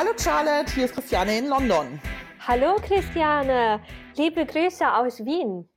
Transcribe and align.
Hallo 0.00 0.12
Charlotte, 0.16 0.72
hier 0.72 0.86
ist 0.86 0.94
Christiane 0.94 1.36
in 1.36 1.48
London. 1.48 2.00
Hallo 2.46 2.76
Christiane, 2.76 3.84
liebe 4.16 4.46
Grüße 4.46 4.90
aus 4.90 5.22
Wien. 5.26 5.68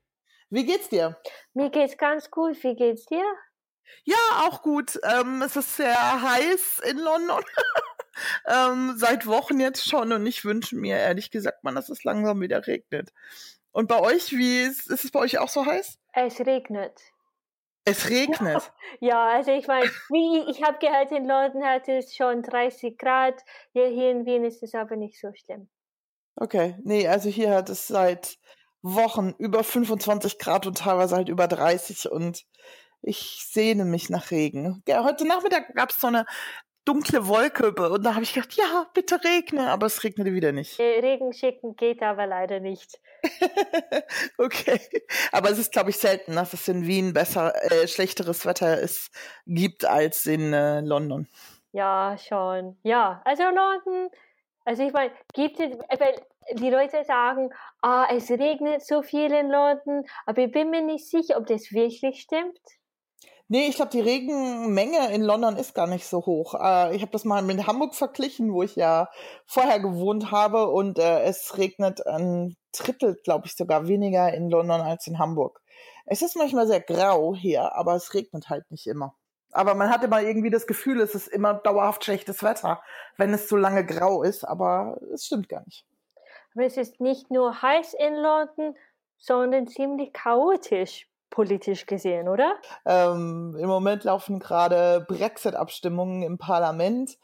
Wie 0.50 0.66
geht's 0.66 0.88
dir? 0.88 1.18
Mir 1.54 1.70
geht's 1.70 1.98
ganz 1.98 2.32
gut. 2.32 2.56
Wie 2.64 2.74
geht's 2.74 3.06
dir? 3.06 3.26
Ja, 4.06 4.16
auch 4.46 4.62
gut. 4.62 4.98
Ähm, 5.04 5.42
es 5.42 5.58
ist 5.58 5.76
sehr 5.76 6.22
heiß 6.22 6.80
in 6.90 7.00
London. 7.00 7.44
ähm, 8.48 8.94
seit 8.96 9.28
Wochen 9.28 9.60
jetzt 9.60 9.90
schon 9.90 10.14
und 10.14 10.26
ich 10.26 10.46
wünsche 10.46 10.78
mir 10.78 10.96
ehrlich 10.96 11.30
gesagt 11.30 11.66
mal, 11.66 11.76
dass 11.76 11.90
es 11.90 12.06
langsam 12.06 12.40
wieder 12.40 12.66
regnet. 12.66 13.12
Und 13.74 13.90
bei 13.90 14.00
euch, 14.00 14.32
wie 14.32 14.62
ist, 14.62 14.90
ist 14.90 15.04
es 15.04 15.12
bei 15.12 15.20
euch 15.20 15.38
auch 15.40 15.50
so 15.50 15.66
heiß? 15.66 16.00
Es 16.14 16.40
regnet. 16.40 16.98
Es 17.86 18.10
regnet. 18.10 18.72
Ja, 19.00 19.32
also 19.32 19.52
ich 19.52 19.68
meine, 19.68 19.90
wie 20.10 20.50
ich 20.50 20.64
habe 20.64 20.78
gehört, 20.78 21.12
in 21.12 21.28
London 21.28 21.64
hat 21.66 21.90
es 21.90 22.16
schon 22.16 22.44
30 22.44 22.98
Grad. 22.98 23.44
Hier, 23.74 23.88
hier 23.88 24.12
in 24.12 24.26
Wien 24.26 24.46
ist 24.46 24.64
es 24.64 24.76
aber 24.76 24.96
nicht 24.96 25.20
so 25.20 25.34
schlimm. 25.34 25.68
Okay, 26.36 26.78
nee, 26.84 27.08
also 27.08 27.30
hier 27.30 27.54
hat 27.54 27.70
es 27.70 27.88
seit 27.88 28.38
Wochen 28.82 29.34
über 29.40 29.64
25 29.64 30.40
Grad 30.40 30.68
und 30.68 30.78
teilweise 30.78 31.16
halt 31.16 31.30
über 31.30 31.48
30 31.48 32.10
und 32.12 32.46
ich 33.02 33.46
sehne 33.50 33.84
mich 33.84 34.10
nach 34.10 34.32
Regen. 34.32 34.82
Ja, 34.88 35.04
heute 35.04 35.28
Nachmittag 35.28 35.74
gab 35.76 35.90
es 35.90 36.00
so 36.00 36.08
eine 36.08 36.26
dunkle 36.86 37.28
Wolke 37.28 37.68
und 37.90 38.04
da 38.04 38.14
habe 38.16 38.24
ich 38.24 38.34
gedacht, 38.34 38.54
ja, 38.54 38.88
bitte 38.94 39.24
regne, 39.24 39.70
aber 39.70 39.86
es 39.86 40.04
regnete 40.04 40.34
wieder 40.34 40.52
nicht. 40.52 40.80
Äh, 40.80 41.00
Regen 41.00 41.34
schicken 41.34 41.76
geht 41.76 42.02
aber 42.02 42.28
leider 42.28 42.60
nicht. 42.60 43.00
okay, 44.38 44.80
aber 45.32 45.52
es 45.52 45.60
ist, 45.60 45.72
glaube 45.72 45.92
ich, 45.92 45.98
selten, 45.98 46.36
dass 46.36 46.54
es 46.54 46.68
in 46.68 46.86
Wien 46.86 47.14
besser, 47.14 47.54
äh, 47.72 47.88
schlechteres 47.88 48.46
Wetter 48.46 48.80
ist, 48.80 49.12
gibt 49.46 49.86
als 49.86 50.26
in 50.26 50.54
äh, 50.54 50.82
London. 50.82 51.28
Ja, 51.72 52.18
schon. 52.18 52.78
Ja, 52.84 53.22
also 53.26 53.44
London, 53.44 54.10
also 54.66 54.84
ich 54.84 54.94
meine, 54.94 55.12
gibt 55.34 55.60
es, 55.60 55.78
die 56.54 56.70
Leute 56.70 57.04
sagen, 57.04 57.50
ah, 57.82 58.08
es 58.12 58.30
regnet 58.30 58.86
so 58.86 59.02
viel 59.02 59.32
in 59.32 59.50
London, 59.50 60.06
aber 60.26 60.44
ich 60.44 60.52
bin 60.52 60.70
mir 60.70 60.82
nicht 60.82 61.10
sicher, 61.10 61.38
ob 61.38 61.48
das 61.48 61.72
wirklich 61.72 62.22
stimmt. 62.22 62.60
Nee, 63.54 63.68
ich 63.68 63.76
glaube, 63.76 63.92
die 63.92 64.02
Regenmenge 64.02 65.14
in 65.14 65.22
London 65.22 65.58
ist 65.58 65.76
gar 65.76 65.86
nicht 65.86 66.08
so 66.08 66.26
hoch. 66.26 66.56
Äh, 66.56 66.96
ich 66.96 67.04
habe 67.04 67.12
das 67.12 67.24
mal 67.24 67.44
mit 67.44 67.68
Hamburg 67.68 67.94
verglichen, 67.94 68.52
wo 68.52 68.64
ich 68.64 68.76
ja 68.76 69.12
vorher 69.46 69.80
gewohnt 69.80 70.32
habe 70.32 70.70
und 70.70 70.98
äh, 70.98 71.22
es 71.22 71.56
regnet 71.56 72.04
ein 72.08 72.56
Drittel, 72.76 73.16
glaube 73.24 73.46
ich, 73.46 73.56
sogar 73.56 73.88
weniger 73.88 74.34
in 74.34 74.50
London 74.50 74.82
als 74.82 75.06
in 75.06 75.20
Hamburg. 75.20 75.62
Es 76.08 76.24
ist 76.24 76.36
manchmal 76.36 76.66
sehr 76.66 76.82
grau 76.82 77.36
hier, 77.36 77.76
aber 77.76 77.94
es 77.94 78.16
regnet 78.16 78.50
halt 78.50 78.72
nicht 78.72 78.88
immer. 78.88 79.14
Aber 79.52 79.76
man 79.76 79.92
hat 79.92 80.04
immer 80.04 80.24
irgendwie 80.24 80.50
das 80.50 80.66
Gefühl, 80.66 81.00
es 81.00 81.14
ist 81.14 81.28
immer 81.28 81.54
dauerhaft 81.54 82.04
schlechtes 82.04 82.42
Wetter, 82.42 82.82
wenn 83.18 83.36
es 83.36 83.48
so 83.48 83.56
lange 83.56 83.86
grau 83.86 84.24
ist, 84.24 84.44
aber 84.46 84.98
es 85.14 85.28
stimmt 85.28 85.48
gar 85.48 85.64
nicht. 85.66 85.86
Aber 86.56 86.66
es 86.66 86.78
ist 86.78 87.00
nicht 87.00 87.30
nur 87.30 87.62
heiß 87.62 87.94
in 88.00 88.16
London, 88.16 88.76
sondern 89.20 89.68
ziemlich 89.68 90.12
chaotisch 90.12 91.08
politisch 91.34 91.88
gesehen, 91.88 92.30
oder? 92.30 92.56
Ähm, 92.86 93.58
Im 93.60 93.68
Moment 93.68 94.04
laufen 94.04 94.40
gerade 94.40 95.04
Brexit-Abstimmungen 95.08 96.22
im 96.22 96.38
Parlament 96.38 97.18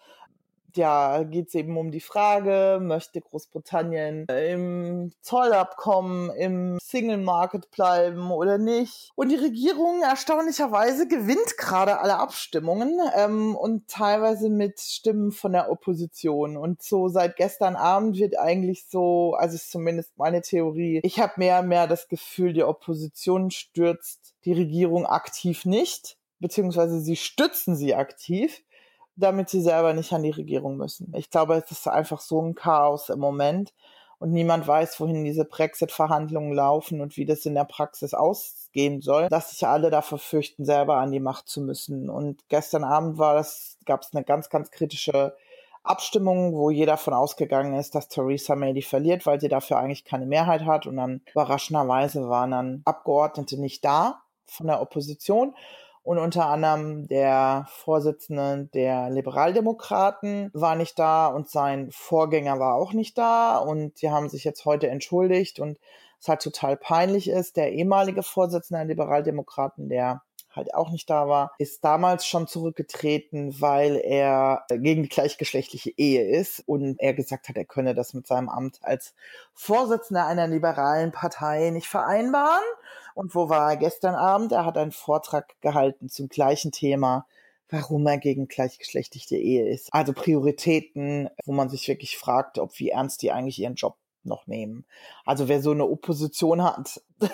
ja, 0.76 1.24
geht 1.24 1.48
es 1.50 1.56
eben 1.56 1.78
um 1.78 1.92
die 1.92 2.00
Frage, 2.00 2.80
möchte 2.82 3.22
Großbritannien 3.22 4.26
im 4.28 5.12
Zollabkommen, 5.22 6.30
im 6.32 6.78
Single 6.82 7.18
Market 7.18 7.72
bleiben 7.72 8.32
oder 8.32 8.58
nicht? 8.58 9.12
Und 9.16 9.30
die 9.30 9.36
Regierung 9.36 10.02
erstaunlicherweise 10.02 11.08
gewinnt 11.08 11.58
gerade 11.58 12.00
alle 12.00 12.18
Abstimmungen 12.18 13.00
ähm, 13.16 13.56
und 13.56 13.88
teilweise 13.88 14.50
mit 14.50 14.80
Stimmen 14.80 15.32
von 15.32 15.54
der 15.54 15.72
Opposition. 15.72 16.58
Und 16.58 16.82
so 16.82 17.08
seit 17.08 17.36
gestern 17.36 17.76
Abend 17.76 18.18
wird 18.18 18.38
eigentlich 18.38 18.86
so, 18.88 19.36
also 19.36 19.56
ist 19.56 19.72
zumindest 19.72 20.18
meine 20.18 20.42
Theorie, 20.42 21.02
ich 21.04 21.20
habe 21.20 21.34
mehr 21.38 21.60
und 21.60 21.68
mehr 21.68 21.88
das 21.88 22.08
Gefühl, 22.08 22.54
die 22.54 22.64
Opposition 22.64 23.52
stürzt 23.52 24.36
die 24.46 24.54
Regierung 24.54 25.06
aktiv 25.06 25.66
nicht, 25.66 26.18
beziehungsweise 26.40 27.00
sie 27.00 27.16
stützen 27.16 27.76
sie 27.76 27.96
aktiv 27.96 28.62
damit 29.20 29.50
sie 29.50 29.62
selber 29.62 29.94
nicht 29.94 30.14
an 30.14 30.24
die 30.24 30.30
Regierung 30.32 30.78
müssen. 30.78 31.14
Ich 31.16 31.30
glaube, 31.30 31.56
es 31.56 31.72
ist 31.72 31.88
einfach 31.88 32.22
so 32.22 32.42
ein 32.42 32.56
Chaos 32.56 33.10
im 33.10 33.20
Moment 33.20 33.74
und 34.20 34.32
niemand 34.32 34.68
weiß, 34.68 35.00
wohin 35.00 35.24
diese 35.24 35.46
Brexit-Verhandlungen 35.46 36.54
laufen 36.54 37.02
und 37.02 37.16
wie 37.18 37.26
das 37.26 37.46
in 37.46 37.56
der 37.56 37.64
Praxis 37.64 38.14
ausgehen 38.14 39.02
soll, 39.02 39.30
dass 39.30 39.52
sich 39.52 39.66
alle 39.66 39.90
dafür 39.90 40.18
fürchten, 40.18 40.66
selber 40.66 40.98
an 40.98 41.12
die 41.12 41.22
Macht 41.22 41.48
zu 41.48 41.62
müssen. 41.62 42.10
Und 42.10 42.48
gestern 42.50 42.84
Abend 42.84 43.18
war 43.18 43.36
das, 43.36 43.78
gab 43.86 44.02
es 44.02 44.14
eine 44.14 44.26
ganz, 44.26 44.50
ganz 44.50 44.72
kritische 44.72 45.36
Abstimmung, 45.84 46.54
wo 46.54 46.70
jeder 46.70 46.94
davon 46.94 47.14
ausgegangen 47.14 47.74
ist, 47.74 47.96
dass 47.96 48.10
Theresa 48.10 48.56
May 48.56 48.74
die 48.74 48.82
verliert, 48.82 49.26
weil 49.26 49.40
sie 49.40 49.48
dafür 49.48 49.78
eigentlich 49.78 50.04
keine 50.04 50.26
Mehrheit 50.26 50.66
hat. 50.66 50.86
Und 50.86 50.98
dann 50.98 51.22
überraschenderweise 51.32 52.28
waren 52.28 52.52
dann 52.52 52.82
Abgeordnete 52.84 53.60
nicht 53.60 53.86
da 53.86 54.22
von 54.46 54.68
der 54.68 54.82
Opposition 54.82 55.56
und 56.10 56.18
unter 56.18 56.48
anderem 56.48 57.08
der 57.08 57.68
Vorsitzende 57.70 58.68
der 58.74 59.12
Liberaldemokraten 59.12 60.50
war 60.56 60.74
nicht 60.74 60.98
da 60.98 61.28
und 61.28 61.52
sein 61.52 61.92
Vorgänger 61.92 62.60
war 62.60 62.74
auch 62.74 62.94
nicht 62.94 63.16
da 63.16 63.58
und 63.58 64.02
die 64.02 64.10
haben 64.10 64.28
sich 64.28 64.44
jetzt 64.44 64.66
heute 64.66 64.88
entschuldigt 64.88 65.60
und 65.60 65.78
es 66.20 66.28
halt 66.28 66.42
total 66.42 66.78
peinlich 66.78 67.30
ist. 67.30 67.58
Der 67.58 67.74
ehemalige 67.74 68.24
Vorsitzende 68.24 68.80
der 68.80 68.88
Liberaldemokraten, 68.88 69.88
der 69.88 70.24
halt 70.50 70.74
auch 70.74 70.90
nicht 70.90 71.12
da 71.12 71.28
war, 71.28 71.52
ist 71.60 71.84
damals 71.84 72.26
schon 72.26 72.48
zurückgetreten, 72.48 73.62
weil 73.62 73.96
er 73.98 74.66
gegen 74.68 75.04
die 75.04 75.10
gleichgeschlechtliche 75.10 75.92
Ehe 75.96 76.28
ist 76.28 76.64
und 76.66 77.00
er 77.00 77.14
gesagt 77.14 77.50
hat, 77.50 77.56
er 77.56 77.66
könne 77.66 77.94
das 77.94 78.16
mit 78.16 78.26
seinem 78.26 78.50
Amt 78.50 78.80
als 78.82 79.14
Vorsitzender 79.54 80.26
einer 80.26 80.48
liberalen 80.48 81.12
Partei 81.12 81.70
nicht 81.70 81.88
vereinbaren. 81.88 82.66
Und 83.20 83.36
wo 83.36 83.50
war 83.50 83.72
er 83.72 83.78
gestern 83.78 84.16
Abend? 84.16 84.54
Er 84.54 84.66
hat 84.66 84.78
einen 84.78 84.92
Vortrag 84.92 85.60
gehalten 85.62 86.08
zum 86.08 86.30
gleichen 86.30 86.72
Thema 86.72 87.26
warum 87.70 88.08
er 88.08 88.18
gegen 88.18 88.48
gleichgeschlechtliche 88.48 89.38
Ehe 89.38 89.70
ist. 89.70 89.94
Also 89.94 90.14
Prioritäten, 90.14 91.30
wo 91.46 91.54
man 91.54 91.70
sich 91.70 91.88
wirklich 91.88 92.18
fragt, 92.18 92.58
ob 92.58 92.78
wie 92.80 92.90
ernst 92.90 93.22
die 93.22 93.32
eigentlich 93.32 93.60
ihren 93.60 93.76
Job 93.76 93.96
noch 94.24 94.48
nehmen. 94.48 94.86
Also 95.24 95.48
wer 95.48 95.62
so 95.62 95.72
eine 95.72 95.86
Opposition 95.86 96.64
hat, 96.64 97.02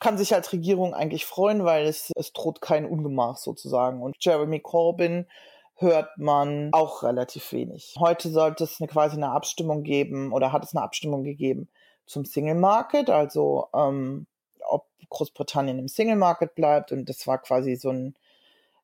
kann 0.00 0.18
sich 0.18 0.34
als 0.34 0.52
Regierung 0.52 0.94
eigentlich 0.94 1.24
freuen, 1.24 1.64
weil 1.64 1.86
es, 1.86 2.12
es 2.16 2.32
droht 2.32 2.60
kein 2.60 2.84
Ungemach 2.84 3.36
sozusagen. 3.36 4.02
Und 4.02 4.16
Jeremy 4.20 4.60
Corbyn 4.60 5.26
hört 5.76 6.18
man 6.18 6.70
auch 6.72 7.02
relativ 7.02 7.52
wenig. 7.52 7.94
Heute 7.98 8.30
sollte 8.30 8.64
es 8.64 8.80
eine, 8.80 8.88
quasi 8.88 9.16
eine 9.16 9.30
Abstimmung 9.30 9.84
geben 9.84 10.32
oder 10.32 10.52
hat 10.52 10.64
es 10.64 10.74
eine 10.74 10.84
Abstimmung 10.84 11.22
gegeben 11.22 11.68
zum 12.06 12.24
Single 12.24 12.54
Market, 12.54 13.10
also 13.10 13.68
ähm, 13.74 14.26
ob 14.66 14.86
Großbritannien 15.08 15.78
im 15.78 15.88
Single 15.88 16.16
Market 16.16 16.54
bleibt. 16.54 16.92
Und 16.92 17.08
das 17.08 17.26
war 17.26 17.38
quasi 17.38 17.76
so 17.76 17.90
ein 17.90 18.14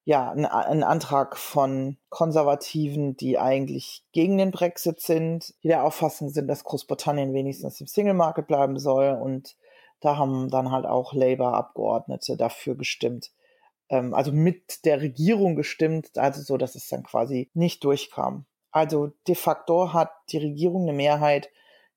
ja, 0.04 0.30
ein, 0.32 0.44
ein 0.46 0.82
Antrag 0.82 1.36
von 1.36 1.96
Konservativen, 2.08 3.16
die 3.16 3.38
eigentlich 3.38 4.04
gegen 4.12 4.36
den 4.36 4.50
Brexit 4.50 5.00
sind, 5.00 5.54
die 5.62 5.68
der 5.68 5.84
Auffassung 5.84 6.28
sind, 6.28 6.48
dass 6.48 6.64
Großbritannien 6.64 7.32
wenigstens 7.32 7.80
im 7.80 7.86
Single 7.86 8.14
Market 8.14 8.48
bleiben 8.48 8.78
soll. 8.78 9.10
Und 9.10 9.56
da 10.00 10.16
haben 10.16 10.50
dann 10.50 10.72
halt 10.72 10.86
auch 10.86 11.12
Labour-Abgeordnete 11.12 12.36
dafür 12.36 12.76
gestimmt. 12.76 13.30
Ähm, 13.88 14.12
also 14.12 14.32
mit 14.32 14.84
der 14.84 15.00
Regierung 15.00 15.54
gestimmt, 15.54 16.18
also 16.18 16.42
so, 16.42 16.56
dass 16.56 16.74
es 16.74 16.88
dann 16.88 17.04
quasi 17.04 17.50
nicht 17.54 17.84
durchkam. 17.84 18.46
Also 18.72 19.12
de 19.28 19.36
facto 19.36 19.92
hat 19.92 20.10
die 20.30 20.38
Regierung 20.38 20.82
eine 20.82 20.94
Mehrheit 20.94 21.50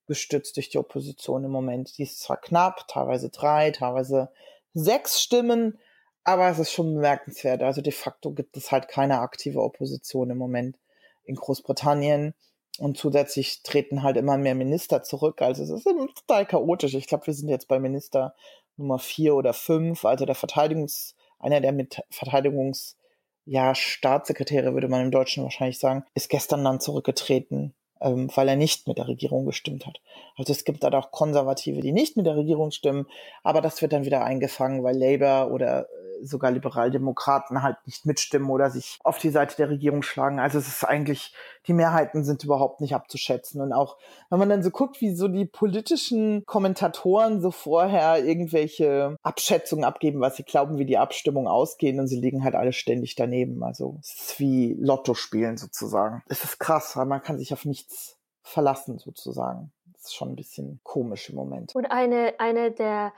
gestützt 0.07 0.55
durch 0.57 0.69
die 0.69 0.77
Opposition 0.77 1.43
im 1.43 1.51
Moment. 1.51 1.97
Die 1.97 2.03
ist 2.03 2.21
zwar 2.21 2.37
knapp, 2.37 2.87
teilweise 2.87 3.29
drei, 3.29 3.71
teilweise 3.71 4.29
sechs 4.73 5.21
Stimmen, 5.21 5.79
aber 6.23 6.49
es 6.49 6.59
ist 6.59 6.71
schon 6.71 6.95
bemerkenswert. 6.95 7.61
Also 7.63 7.81
de 7.81 7.93
facto 7.93 8.31
gibt 8.31 8.57
es 8.57 8.71
halt 8.71 8.87
keine 8.87 9.19
aktive 9.19 9.61
Opposition 9.61 10.29
im 10.29 10.37
Moment 10.37 10.79
in 11.23 11.35
Großbritannien. 11.35 12.33
Und 12.77 12.97
zusätzlich 12.97 13.63
treten 13.63 14.03
halt 14.03 14.17
immer 14.17 14.37
mehr 14.37 14.55
Minister 14.55 15.01
zurück. 15.01 15.41
Also 15.41 15.63
es 15.63 15.69
ist 15.69 15.85
total 15.85 16.45
chaotisch. 16.45 16.93
Ich 16.93 17.07
glaube, 17.07 17.27
wir 17.27 17.33
sind 17.33 17.47
jetzt 17.47 17.67
bei 17.67 17.79
Minister 17.79 18.35
Nummer 18.75 18.99
vier 18.99 19.35
oder 19.35 19.53
fünf. 19.53 20.03
Also 20.03 20.25
der 20.25 20.35
Verteidigungs, 20.35 21.15
einer 21.39 21.61
der 21.61 21.71
mit 21.71 22.01
Verteidigungs, 22.09 22.97
ja, 23.45 23.75
Staatssekretäre 23.75 24.73
würde 24.73 24.87
man 24.87 25.03
im 25.03 25.11
Deutschen 25.11 25.43
wahrscheinlich 25.43 25.79
sagen, 25.79 26.03
ist 26.15 26.29
gestern 26.29 26.63
dann 26.63 26.81
zurückgetreten 26.81 27.75
ähm, 28.01 28.29
weil 28.35 28.47
er 28.49 28.55
nicht 28.55 28.87
mit 28.87 28.97
der 28.97 29.07
Regierung 29.07 29.45
gestimmt 29.45 29.85
hat. 29.85 29.99
Also 30.37 30.51
es 30.51 30.65
gibt 30.65 30.83
da 30.83 30.89
auch 30.97 31.11
Konservative, 31.11 31.81
die 31.81 31.91
nicht 31.91 32.17
mit 32.17 32.25
der 32.25 32.35
Regierung 32.35 32.71
stimmen, 32.71 33.07
aber 33.43 33.61
das 33.61 33.81
wird 33.81 33.93
dann 33.93 34.05
wieder 34.05 34.23
eingefangen, 34.23 34.83
weil 34.83 34.97
Labour 34.97 35.51
oder 35.51 35.87
sogar 36.21 36.51
Liberaldemokraten 36.51 37.61
halt 37.61 37.77
nicht 37.85 38.05
mitstimmen 38.05 38.49
oder 38.49 38.69
sich 38.69 38.99
auf 39.03 39.17
die 39.17 39.29
Seite 39.29 39.55
der 39.57 39.69
Regierung 39.69 40.01
schlagen. 40.01 40.39
Also 40.39 40.57
es 40.57 40.67
ist 40.67 40.83
eigentlich, 40.83 41.33
die 41.67 41.73
Mehrheiten 41.73 42.23
sind 42.23 42.43
überhaupt 42.43 42.81
nicht 42.81 42.95
abzuschätzen. 42.95 43.61
Und 43.61 43.73
auch, 43.73 43.97
wenn 44.29 44.39
man 44.39 44.49
dann 44.49 44.63
so 44.63 44.71
guckt, 44.71 45.01
wie 45.01 45.15
so 45.15 45.27
die 45.27 45.45
politischen 45.45 46.45
Kommentatoren 46.45 47.41
so 47.41 47.51
vorher 47.51 48.23
irgendwelche 48.23 49.17
Abschätzungen 49.23 49.85
abgeben, 49.85 50.21
was 50.21 50.35
sie 50.35 50.43
glauben, 50.43 50.77
wie 50.77 50.85
die 50.85 50.97
Abstimmung 50.97 51.47
ausgehen 51.47 51.99
und 51.99 52.07
sie 52.07 52.19
liegen 52.19 52.43
halt 52.43 52.55
alle 52.55 52.73
ständig 52.73 53.15
daneben. 53.15 53.63
Also 53.63 53.97
es 54.01 54.13
ist 54.13 54.39
wie 54.39 54.75
Lotto 54.79 55.13
spielen 55.13 55.57
sozusagen. 55.57 56.23
Es 56.27 56.43
ist 56.43 56.59
krass, 56.59 56.95
weil 56.95 57.05
man 57.05 57.21
kann 57.21 57.37
sich 57.37 57.53
auf 57.53 57.65
nichts 57.65 58.17
verlassen 58.41 58.99
sozusagen. 58.99 59.71
Das 59.93 60.03
ist 60.03 60.15
schon 60.15 60.29
ein 60.29 60.35
bisschen 60.35 60.79
komisch 60.83 61.29
im 61.29 61.35
Moment. 61.35 61.75
Und 61.75 61.85
eine, 61.85 62.35
eine 62.37 62.71
der 62.71 63.11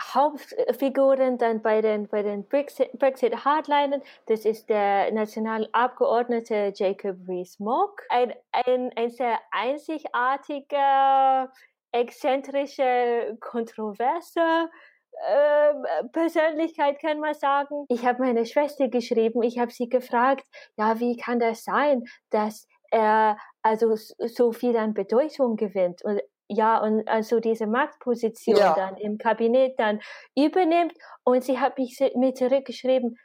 Hauptfiguren 0.00 1.38
dann 1.38 1.62
bei 1.62 1.80
den, 1.80 2.08
bei 2.08 2.22
den 2.22 2.48
Brexit, 2.48 3.44
Hardlinern, 3.44 4.02
das 4.26 4.44
ist 4.44 4.68
der 4.68 5.12
Nationalabgeordnete 5.12 6.72
Jacob 6.74 7.16
Rees-Mogg, 7.28 8.02
ein, 8.08 8.34
ein, 8.50 8.90
ein 8.96 9.10
sehr 9.10 9.38
einzigartiger, 9.52 11.52
exzentrischer, 11.92 13.36
kontroverser 13.38 14.68
äh, 15.12 16.04
Persönlichkeit, 16.12 17.00
kann 17.00 17.20
man 17.20 17.34
sagen. 17.34 17.86
Ich 17.88 18.04
habe 18.04 18.22
meine 18.22 18.46
Schwester 18.46 18.88
geschrieben, 18.88 19.44
ich 19.44 19.60
habe 19.60 19.70
sie 19.70 19.88
gefragt, 19.88 20.44
ja, 20.76 20.98
wie 20.98 21.16
kann 21.16 21.38
das 21.38 21.62
sein, 21.62 22.02
dass 22.30 22.66
er 22.90 23.38
also 23.62 23.94
so 23.94 24.52
viel 24.52 24.76
an 24.76 24.92
Bedeutung 24.92 25.56
gewinnt? 25.56 26.04
Und 26.04 26.20
ja, 26.48 26.78
und 26.78 27.08
also 27.08 27.40
diese 27.40 27.66
Machtposition 27.66 28.56
ja. 28.56 28.74
dann 28.74 28.96
im 28.96 29.18
Kabinett 29.18 29.78
dann 29.78 30.00
übernimmt. 30.36 30.94
Und 31.24 31.44
sie 31.44 31.58
hat 31.58 31.78
mich 31.78 31.98
mir 32.14 32.34
zurückgeschrieben, 32.34 33.16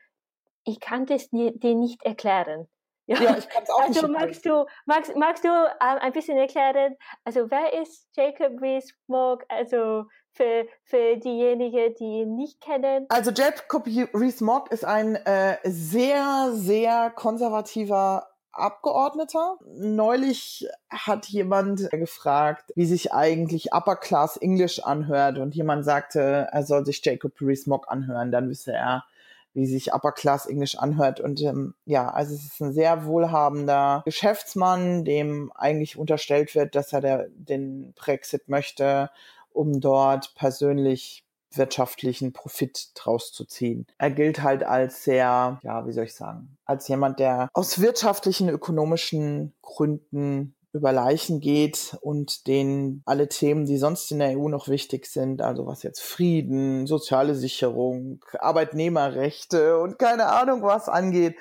ich 0.66 0.80
kann 0.80 1.06
das 1.06 1.30
dir 1.30 1.76
nicht 1.76 2.04
erklären. 2.04 2.68
Ja, 3.10 3.20
ja 3.24 3.38
ich 3.40 3.50
kann 3.50 3.64
es 3.64 3.72
auch 3.72 3.82
also 3.82 4.06
nicht 4.06 4.20
magst 4.20 4.46
du, 4.46 4.66
magst, 4.86 5.16
magst 5.16 5.44
du 5.44 5.48
äh, 5.48 5.76
ein 5.80 6.12
bisschen 6.12 6.38
erklären, 6.38 6.96
also 7.24 7.50
wer 7.50 7.82
ist 7.82 8.08
Jacob 8.16 8.62
Rees-Mogg, 8.62 9.46
also 9.50 10.04
für, 10.34 10.68
für 10.84 11.18
diejenigen, 11.18 11.96
die 11.96 12.22
ihn 12.22 12.36
nicht 12.36 12.62
kennen? 12.62 13.08
Also 13.10 13.32
Jacob 13.32 13.88
Rees-Mogg 13.88 14.72
ist 14.72 14.86
ein 14.86 15.16
äh, 15.16 15.58
sehr, 15.64 16.52
sehr 16.52 17.10
konservativer 17.10 18.28
Abgeordneter. 18.60 19.58
Neulich 19.76 20.68
hat 20.90 21.26
jemand 21.28 21.90
gefragt, 21.92 22.72
wie 22.76 22.86
sich 22.86 23.14
eigentlich 23.14 23.74
Upper 23.74 23.96
Class 23.96 24.38
English 24.38 24.80
anhört 24.80 25.38
und 25.38 25.56
jemand 25.56 25.86
sagte, 25.86 26.48
er 26.52 26.64
soll 26.64 26.86
sich 26.86 27.04
Jacob 27.04 27.34
Rees-Mogg 27.42 27.90
anhören, 27.90 28.32
dann 28.32 28.50
wüsste 28.50 28.74
er, 28.74 29.06
wie 29.54 29.66
sich 29.66 29.94
Upper 29.94 30.12
Class 30.12 30.46
English 30.46 30.76
anhört. 30.76 31.20
Und 31.20 31.42
ähm, 31.42 31.74
ja, 31.86 32.10
also 32.10 32.36
es 32.36 32.46
ist 32.46 32.62
ein 32.62 32.74
sehr 32.74 33.06
wohlhabender 33.06 34.02
Geschäftsmann, 34.06 35.06
dem 35.06 35.52
eigentlich 35.56 35.98
unterstellt 35.98 36.56
wird, 36.56 36.76
dass 36.76 36.94
er 36.94 37.02
der, 37.02 37.28
den 37.30 37.94
Brexit 37.94 38.48
möchte, 38.48 39.10
um 39.52 39.82
dort 39.82 40.36
persönlich 40.36 41.24
wirtschaftlichen 41.54 42.34
Profit 42.34 42.92
draus 42.96 43.32
zu 43.32 43.46
ziehen. 43.46 43.88
Er 43.98 44.12
gilt 44.12 44.44
halt 44.44 44.64
als 44.64 45.04
sehr, 45.04 45.60
ja, 45.64 45.88
wie 45.88 45.92
soll 45.92 46.06
ich 46.06 46.16
sagen, 46.16 46.58
als 46.66 46.88
jemand, 46.88 47.20
der 47.20 47.50
aus 47.54 47.82
wirtschaftlichen, 47.82 48.50
ökonomischen 48.50 49.54
Gründen 49.62 50.56
über 50.72 50.92
Leichen 50.92 51.40
geht 51.40 51.98
und 52.02 52.46
den 52.46 53.02
alle 53.06 53.28
Themen, 53.28 53.66
die 53.66 53.78
sonst 53.78 54.12
in 54.12 54.20
der 54.20 54.38
EU 54.38 54.50
noch 54.50 54.68
wichtig 54.68 55.08
sind, 55.08 55.42
also 55.42 55.66
was 55.66 55.82
jetzt 55.82 56.02
Frieden, 56.02 56.86
soziale 56.86 57.34
Sicherung, 57.34 58.24
Arbeitnehmerrechte 58.38 59.80
und 59.80 59.98
keine 59.98 60.28
Ahnung 60.28 60.62
was 60.62 60.88
angeht, 60.88 61.36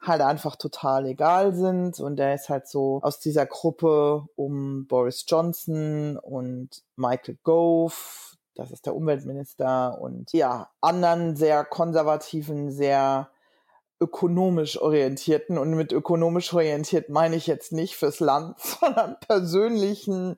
halt 0.00 0.22
einfach 0.22 0.56
total 0.56 1.06
egal 1.06 1.54
sind. 1.54 2.00
Und 2.00 2.18
er 2.18 2.34
ist 2.34 2.48
halt 2.48 2.68
so 2.68 3.00
aus 3.02 3.20
dieser 3.20 3.46
Gruppe 3.46 4.24
um 4.34 4.86
Boris 4.86 5.24
Johnson 5.28 6.16
und 6.16 6.82
Michael 6.96 7.38
Gove, 7.42 7.94
das 8.60 8.70
ist 8.70 8.84
der 8.84 8.94
Umweltminister 8.94 9.98
und 10.00 10.32
ja, 10.32 10.68
anderen 10.82 11.34
sehr 11.34 11.64
konservativen, 11.64 12.70
sehr 12.70 13.30
ökonomisch 14.00 14.80
orientierten 14.80 15.56
und 15.56 15.70
mit 15.70 15.92
ökonomisch 15.92 16.52
orientiert 16.52 17.08
meine 17.08 17.36
ich 17.36 17.46
jetzt 17.46 17.72
nicht 17.72 17.96
fürs 17.96 18.20
Land, 18.20 18.58
sondern 18.80 19.16
persönlichen, 19.26 20.36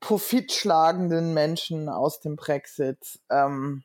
profitschlagenden 0.00 1.32
Menschen 1.32 1.88
aus 1.88 2.20
dem 2.20 2.36
Brexit 2.36 3.20
ähm, 3.30 3.84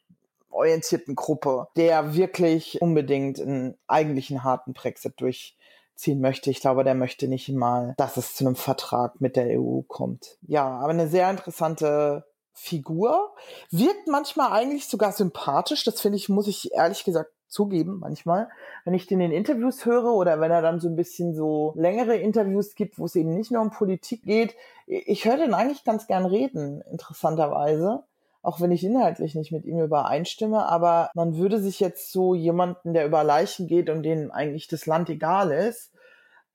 orientierten 0.49 1.15
Gruppe, 1.15 1.67
der 1.77 2.15
wirklich 2.15 2.81
unbedingt 2.81 3.39
einen 3.39 3.77
eigentlichen 3.87 4.43
harten 4.43 4.73
Brexit 4.73 5.13
durchziehen 5.21 6.19
möchte. 6.19 6.49
Ich 6.49 6.59
glaube, 6.59 6.83
der 6.83 6.95
möchte 6.95 7.27
nicht 7.27 7.47
mal, 7.49 7.93
dass 7.97 8.17
es 8.17 8.35
zu 8.35 8.45
einem 8.45 8.55
Vertrag 8.55 9.21
mit 9.21 9.35
der 9.35 9.61
EU 9.61 9.81
kommt. 9.87 10.39
Ja, 10.41 10.65
aber 10.65 10.89
eine 10.89 11.07
sehr 11.07 11.29
interessante 11.29 12.25
Figur. 12.57 13.35
Wirkt 13.69 14.07
manchmal 14.07 14.51
eigentlich 14.51 14.87
sogar 14.87 15.11
sympathisch. 15.11 15.83
Das 15.83 16.01
finde 16.01 16.17
ich, 16.17 16.27
muss 16.27 16.47
ich 16.47 16.73
ehrlich 16.73 17.03
gesagt 17.03 17.31
zugeben, 17.47 17.99
manchmal. 17.99 18.49
Wenn 18.83 18.93
ich 18.93 19.07
den 19.07 19.21
in 19.21 19.31
Interviews 19.31 19.85
höre 19.85 20.13
oder 20.13 20.39
wenn 20.39 20.51
er 20.51 20.61
dann 20.61 20.79
so 20.79 20.89
ein 20.89 20.95
bisschen 20.95 21.33
so 21.33 21.73
längere 21.77 22.17
Interviews 22.17 22.75
gibt, 22.75 22.99
wo 22.99 23.05
es 23.05 23.15
eben 23.15 23.33
nicht 23.35 23.51
nur 23.51 23.61
um 23.61 23.69
Politik 23.69 24.23
geht. 24.23 24.55
Ich 24.85 25.25
höre 25.25 25.37
den 25.37 25.53
eigentlich 25.53 25.83
ganz 25.83 26.07
gern 26.07 26.25
reden, 26.25 26.81
interessanterweise. 26.91 28.03
Auch 28.41 28.61
wenn 28.61 28.71
ich 28.71 28.83
inhaltlich 28.83 29.35
nicht 29.35 29.51
mit 29.51 29.65
ihm 29.65 29.79
übereinstimme, 29.79 30.65
aber 30.67 31.09
man 31.13 31.37
würde 31.37 31.59
sich 31.59 31.79
jetzt 31.79 32.11
so 32.11 32.33
jemanden, 32.33 32.93
der 32.93 33.05
über 33.05 33.23
Leichen 33.23 33.67
geht 33.67 33.89
und 33.89 34.03
denen 34.03 34.31
eigentlich 34.31 34.67
das 34.67 34.85
Land 34.85 35.09
egal 35.09 35.51
ist, 35.51 35.91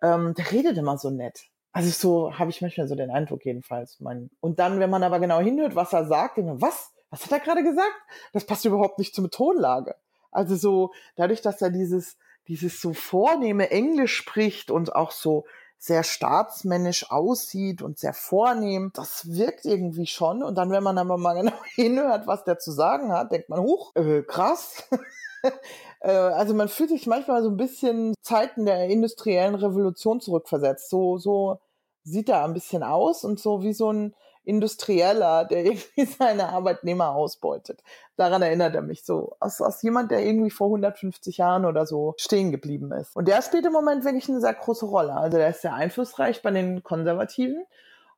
ähm, 0.01 0.35
der 0.35 0.51
redet 0.51 0.79
immer 0.79 0.99
so 0.99 1.11
nett. 1.11 1.45
Also 1.73 1.91
so 1.91 2.39
habe 2.39 2.51
ich 2.51 2.61
manchmal 2.61 2.87
so 2.87 2.95
den 2.95 3.11
Eindruck 3.11 3.45
jedenfalls. 3.45 3.99
Mein, 4.01 4.31
und 4.41 4.59
dann, 4.59 4.79
wenn 4.79 4.91
man 4.91 5.03
aber 5.03 5.21
genau 5.21 5.41
hinhört, 5.41 5.75
was 5.75 5.93
er 5.93 6.07
sagt, 6.07 6.37
denkt 6.37 6.51
man, 6.51 6.61
was? 6.61 6.93
Was 7.11 7.25
hat 7.25 7.33
er 7.33 7.41
gerade 7.41 7.63
gesagt? 7.63 7.95
Das 8.33 8.47
passt 8.47 8.65
überhaupt 8.65 8.99
nicht 8.99 9.15
zur 9.15 9.31
Tonlage. 9.31 9.95
Also 10.31 10.57
so, 10.57 10.93
dadurch, 11.17 11.43
dass 11.43 11.61
er 11.61 11.71
dieses, 11.71 12.17
dieses 12.49 12.81
so 12.81 12.95
vornehme 12.95 13.71
Englisch 13.71 14.17
spricht 14.17 14.71
und 14.71 14.95
auch 14.95 15.11
so 15.11 15.45
sehr 15.79 16.05
staatsmännisch 16.05 17.11
aussieht 17.11 17.83
und 17.83 17.99
sehr 17.99 18.15
vornehm, 18.15 18.93
das 18.95 19.37
wirkt 19.37 19.65
irgendwie 19.65 20.07
schon. 20.07 20.43
Und 20.43 20.55
dann, 20.55 20.71
wenn 20.71 20.83
man 20.83 20.97
aber 20.97 21.19
mal 21.19 21.35
genau 21.35 21.57
hinhört, 21.75 22.27
was 22.27 22.45
der 22.45 22.59
zu 22.59 22.71
sagen 22.71 23.13
hat, 23.13 23.33
denkt 23.33 23.49
man, 23.49 23.61
huch, 23.61 23.95
äh, 23.97 24.23
krass. 24.23 24.89
Äh, 26.05 26.11
also 26.11 26.53
man 26.53 26.69
fühlt 26.69 26.89
sich 26.89 27.07
manchmal 27.07 27.45
so 27.45 27.49
ein 27.49 27.57
bisschen 27.57 28.15
Zeiten 28.23 28.67
der 28.67 28.89
industriellen 28.89 29.55
Revolution 29.55 30.21
zurückversetzt. 30.21 30.91
So, 30.91 31.17
so 31.17 31.61
sieht 32.03 32.29
er 32.29 32.43
ein 32.43 32.55
bisschen 32.55 32.83
aus 32.83 33.23
und 33.23 33.39
so 33.39 33.63
wie 33.63 33.73
so 33.73 33.93
ein 33.93 34.13
Industrieller, 34.45 35.45
der 35.45 35.65
irgendwie 35.65 36.05
seine 36.05 36.49
Arbeitnehmer 36.49 37.15
ausbeutet. 37.15 37.83
Daran 38.17 38.43
erinnert 38.43 38.75
er 38.75 38.83
mich 38.83 39.05
so. 39.05 39.37
Aus, 39.39 39.61
aus 39.61 39.83
jemand, 39.83 40.11
der 40.11 40.25
irgendwie 40.25 40.51
vor 40.51 40.67
150 40.67 41.37
Jahren 41.37 41.65
oder 41.65 41.87
so 41.87 42.15
stehen 42.17 42.51
geblieben 42.51 42.91
ist. 42.93 43.15
Und 43.15 43.29
der 43.29 43.41
spielt 43.43 43.65
im 43.65 43.73
Moment 43.73 44.05
wirklich 44.05 44.29
eine 44.29 44.41
sehr 44.41 44.55
große 44.55 44.87
Rolle. 44.87 45.15
Also 45.15 45.39
der 45.39 45.51
ist 45.51 45.63
sehr 45.63 45.75
einflussreich 45.75 46.43
bei 46.43 46.51
den 46.51 46.83
Konservativen 46.83 47.65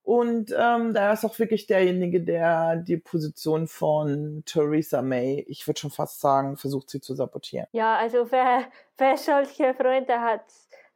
und 0.05 0.55
ähm, 0.57 0.93
da 0.93 1.15
ist 1.15 1.25
auch 1.25 1.39
wirklich 1.39 1.67
derjenige, 1.67 2.23
der 2.23 2.77
die 2.77 2.99
Position 2.99 3.67
von 3.67 4.43
Theresa 4.45 5.01
May, 5.01 5.47
ich 5.49 5.67
würde 5.67 5.81
schon 5.81 5.91
fast 5.91 6.21
sagen, 6.21 6.59
versucht 6.59 6.91
sie 6.91 7.01
zu 7.01 7.15
sabotieren. 7.15 7.67
Ja, 7.73 7.97
also 7.97 8.31
wer, 8.31 8.65
wer 8.99 9.17
solche 9.17 9.73
Freunde 9.73 10.21
hat, 10.21 10.45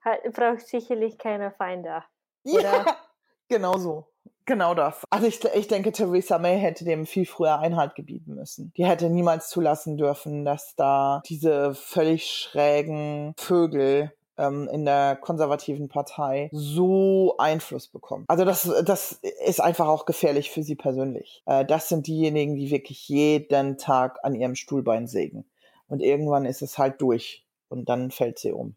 hat 0.02 0.22
braucht 0.34 0.66
sicherlich 0.66 1.16
keine 1.16 1.50
Feinde. 1.50 2.04
Oder? 2.44 2.62
Ja, 2.62 2.96
genau 3.48 3.78
so. 3.78 4.04
Genau 4.44 4.74
das. 4.74 5.02
Also 5.10 5.26
ich, 5.26 5.42
ich 5.44 5.68
denke, 5.68 5.92
Theresa 5.92 6.38
May 6.38 6.58
hätte 6.58 6.84
dem 6.84 7.06
viel 7.06 7.26
früher 7.26 7.58
Einhalt 7.58 7.94
gebieten 7.94 8.34
müssen. 8.34 8.72
Die 8.76 8.86
hätte 8.86 9.08
niemals 9.10 9.48
zulassen 9.48 9.96
dürfen, 9.96 10.44
dass 10.44 10.74
da 10.74 11.22
diese 11.26 11.74
völlig 11.74 12.30
schrägen 12.30 13.34
Vögel 13.38 14.12
ähm, 14.38 14.68
in 14.72 14.84
der 14.84 15.16
konservativen 15.16 15.88
Partei 15.88 16.48
so 16.52 17.36
Einfluss 17.38 17.88
bekommen. 17.88 18.24
Also 18.28 18.44
das, 18.44 18.70
das 18.84 19.20
ist 19.44 19.60
einfach 19.60 19.88
auch 19.88 20.06
gefährlich 20.06 20.50
für 20.50 20.62
sie 20.62 20.76
persönlich. 20.76 21.42
Äh, 21.46 21.64
das 21.64 21.88
sind 21.88 22.06
diejenigen, 22.06 22.54
die 22.56 22.70
wirklich 22.70 23.08
jeden 23.08 23.76
Tag 23.76 24.18
an 24.22 24.34
ihrem 24.34 24.54
Stuhlbein 24.54 25.06
sägen. 25.06 25.44
Und 25.88 26.00
irgendwann 26.00 26.46
ist 26.46 26.62
es 26.62 26.78
halt 26.78 27.00
durch 27.00 27.44
und 27.68 27.88
dann 27.88 28.10
fällt 28.10 28.38
sie 28.38 28.52
um. 28.52 28.76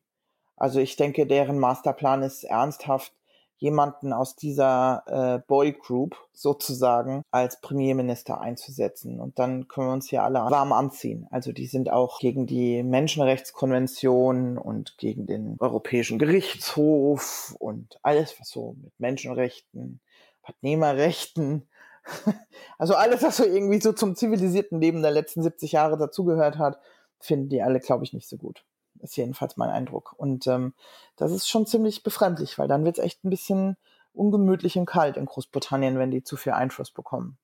Also 0.58 0.80
ich 0.80 0.96
denke, 0.96 1.25
deren 1.25 1.60
Masterplan 1.60 2.24
ist 2.24 2.44
ernsthaft 2.44 3.13
jemanden 3.62 4.12
aus 4.12 4.36
dieser 4.36 5.03
äh, 5.06 5.48
Boy 5.48 5.74
Group 5.74 6.18
sozusagen 6.34 7.22
als 7.30 7.62
Premierminister 7.62 8.41
einzusetzen. 8.41 9.20
Und 9.20 9.38
dann 9.38 9.68
können 9.68 9.88
wir 9.88 9.94
uns 9.94 10.10
hier 10.10 10.24
alle 10.24 10.39
warm 10.39 10.74
anziehen. 10.74 11.27
Also 11.30 11.51
die 11.51 11.68
sind 11.68 11.91
auch 11.91 12.18
gegen 12.20 12.48
die 12.48 12.82
Menschenrechtskonvention 12.82 14.58
und 14.58 14.98
gegen 14.98 15.27
den 15.27 15.58
Europäischen 15.60 16.18
Gerichtshof 16.18 17.56
und 17.60 18.00
alles, 18.01 18.36
was 18.39 18.50
so 18.50 18.75
mit 18.82 19.00
Menschenrechten, 19.00 20.01
Arbeitnehmerrechten, 20.41 21.70
also 22.80 22.96
alles, 22.96 23.22
was 23.22 23.38
so 23.38 23.46
irgendwie 23.46 23.80
so 23.80 23.94
zum 23.94 24.15
zivilisierten 24.15 24.82
Leben 24.82 25.03
der 25.03 25.12
letzten 25.12 25.44
70 25.44 25.74
Jahre 25.74 26.00
dazugehört 26.00 26.58
hat, 26.58 26.80
finden 27.20 27.50
die 27.50 27.62
alle, 27.62 27.80
glaube 27.80 28.03
ich, 28.06 28.13
nicht 28.13 28.27
so 28.27 28.38
gut. 28.38 28.65
Ist 29.01 29.17
jedenfalls 29.17 29.58
mein 29.58 29.70
Eindruck. 29.70 30.13
Und 30.17 30.48
ähm, 30.48 30.74
das 31.15 31.31
ist 31.31 31.50
schon 31.50 31.65
ziemlich 31.65 32.03
befremdlich, 32.03 32.60
weil 32.60 32.67
dann 32.67 32.86
wird 32.86 33.00
es 33.00 33.03
echt 33.03 33.24
ein 33.24 33.29
bisschen 33.29 33.77
ungemütlich 34.13 34.77
und 34.77 34.86
kalt 34.86 35.17
in 35.17 35.25
Großbritannien, 35.25 35.98
wenn 35.98 36.12
die 36.12 36.24
zu 36.24 36.38
viel 36.38 36.53
Einfluss 36.53 36.91
bekommen. 36.91 37.38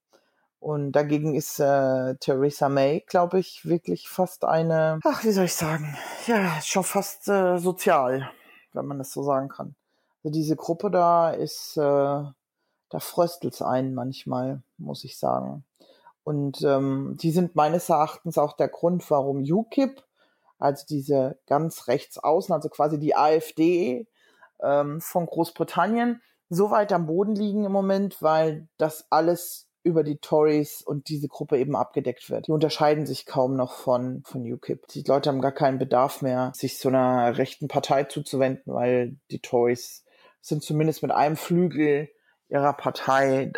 Und 0.59 0.93
dagegen 0.93 1.35
ist 1.35 1.59
äh, 1.59 2.15
Theresa 2.15 2.67
May, 2.67 3.03
glaube 3.07 3.39
ich, 3.39 3.65
wirklich 3.65 4.09
fast 4.09 4.43
eine, 4.43 4.99
ach, 5.03 5.23
wie 5.23 5.31
soll 5.31 5.45
ich 5.45 5.53
sagen, 5.53 5.95
ja, 6.25 6.59
schon 6.61 6.83
fast 6.83 7.27
äh, 7.27 7.57
sozial, 7.57 8.29
wenn 8.73 8.85
man 8.85 8.97
das 8.97 9.11
so 9.11 9.23
sagen 9.23 9.49
kann. 9.49 9.75
Also 10.23 10.33
diese 10.33 10.55
Gruppe 10.55 10.89
da 10.89 11.29
ist, 11.29 11.77
äh, 11.77 11.81
da 11.81 12.99
fröstelt's 12.99 13.61
einen 13.61 13.93
manchmal, 13.93 14.63
muss 14.77 15.03
ich 15.03 15.17
sagen. 15.17 15.63
Und 16.23 16.61
ähm, 16.63 17.15
die 17.21 17.31
sind 17.31 17.55
meines 17.55 17.87
Erachtens 17.87 18.37
auch 18.37 18.53
der 18.53 18.67
Grund, 18.67 19.09
warum 19.09 19.43
UKIP, 19.43 20.03
also 20.59 20.85
diese 20.89 21.39
ganz 21.45 21.87
rechts 21.87 22.17
außen, 22.17 22.53
also 22.53 22.69
quasi 22.69 22.99
die 22.99 23.15
AfD 23.15 24.07
ähm, 24.61 25.01
von 25.01 25.25
Großbritannien, 25.25 26.21
so 26.49 26.71
weit 26.71 26.93
am 26.93 27.07
Boden 27.07 27.35
liegen 27.35 27.65
im 27.65 27.71
Moment, 27.71 28.21
weil 28.21 28.67
das 28.77 29.07
alles 29.09 29.67
über 29.83 30.03
die 30.03 30.17
Tories 30.17 30.81
und 30.81 31.07
diese 31.07 31.29
Gruppe 31.29 31.57
eben 31.57 31.75
abgedeckt 31.75 32.29
wird. 32.29 32.47
Die 32.47 32.51
unterscheiden 32.51 33.05
sich 33.05 33.25
kaum 33.25 33.55
noch 33.55 33.73
von, 33.73 34.21
von 34.25 34.41
UKIP. 34.41 34.85
Die 34.87 35.03
Leute 35.03 35.29
haben 35.29 35.41
gar 35.41 35.53
keinen 35.53 35.79
Bedarf 35.79 36.21
mehr, 36.21 36.51
sich 36.53 36.77
so 36.77 36.89
einer 36.89 37.37
rechten 37.37 37.69
Partei 37.69 38.03
zuzuwenden, 38.03 38.73
weil 38.73 39.15
die 39.31 39.39
Tories 39.39 40.03
sind 40.41 40.63
zumindest 40.63 41.03
mit 41.03 41.11
einem 41.11 41.37
Flügel 41.37 42.09
ihrer 42.49 42.73
Partei, 42.73 43.53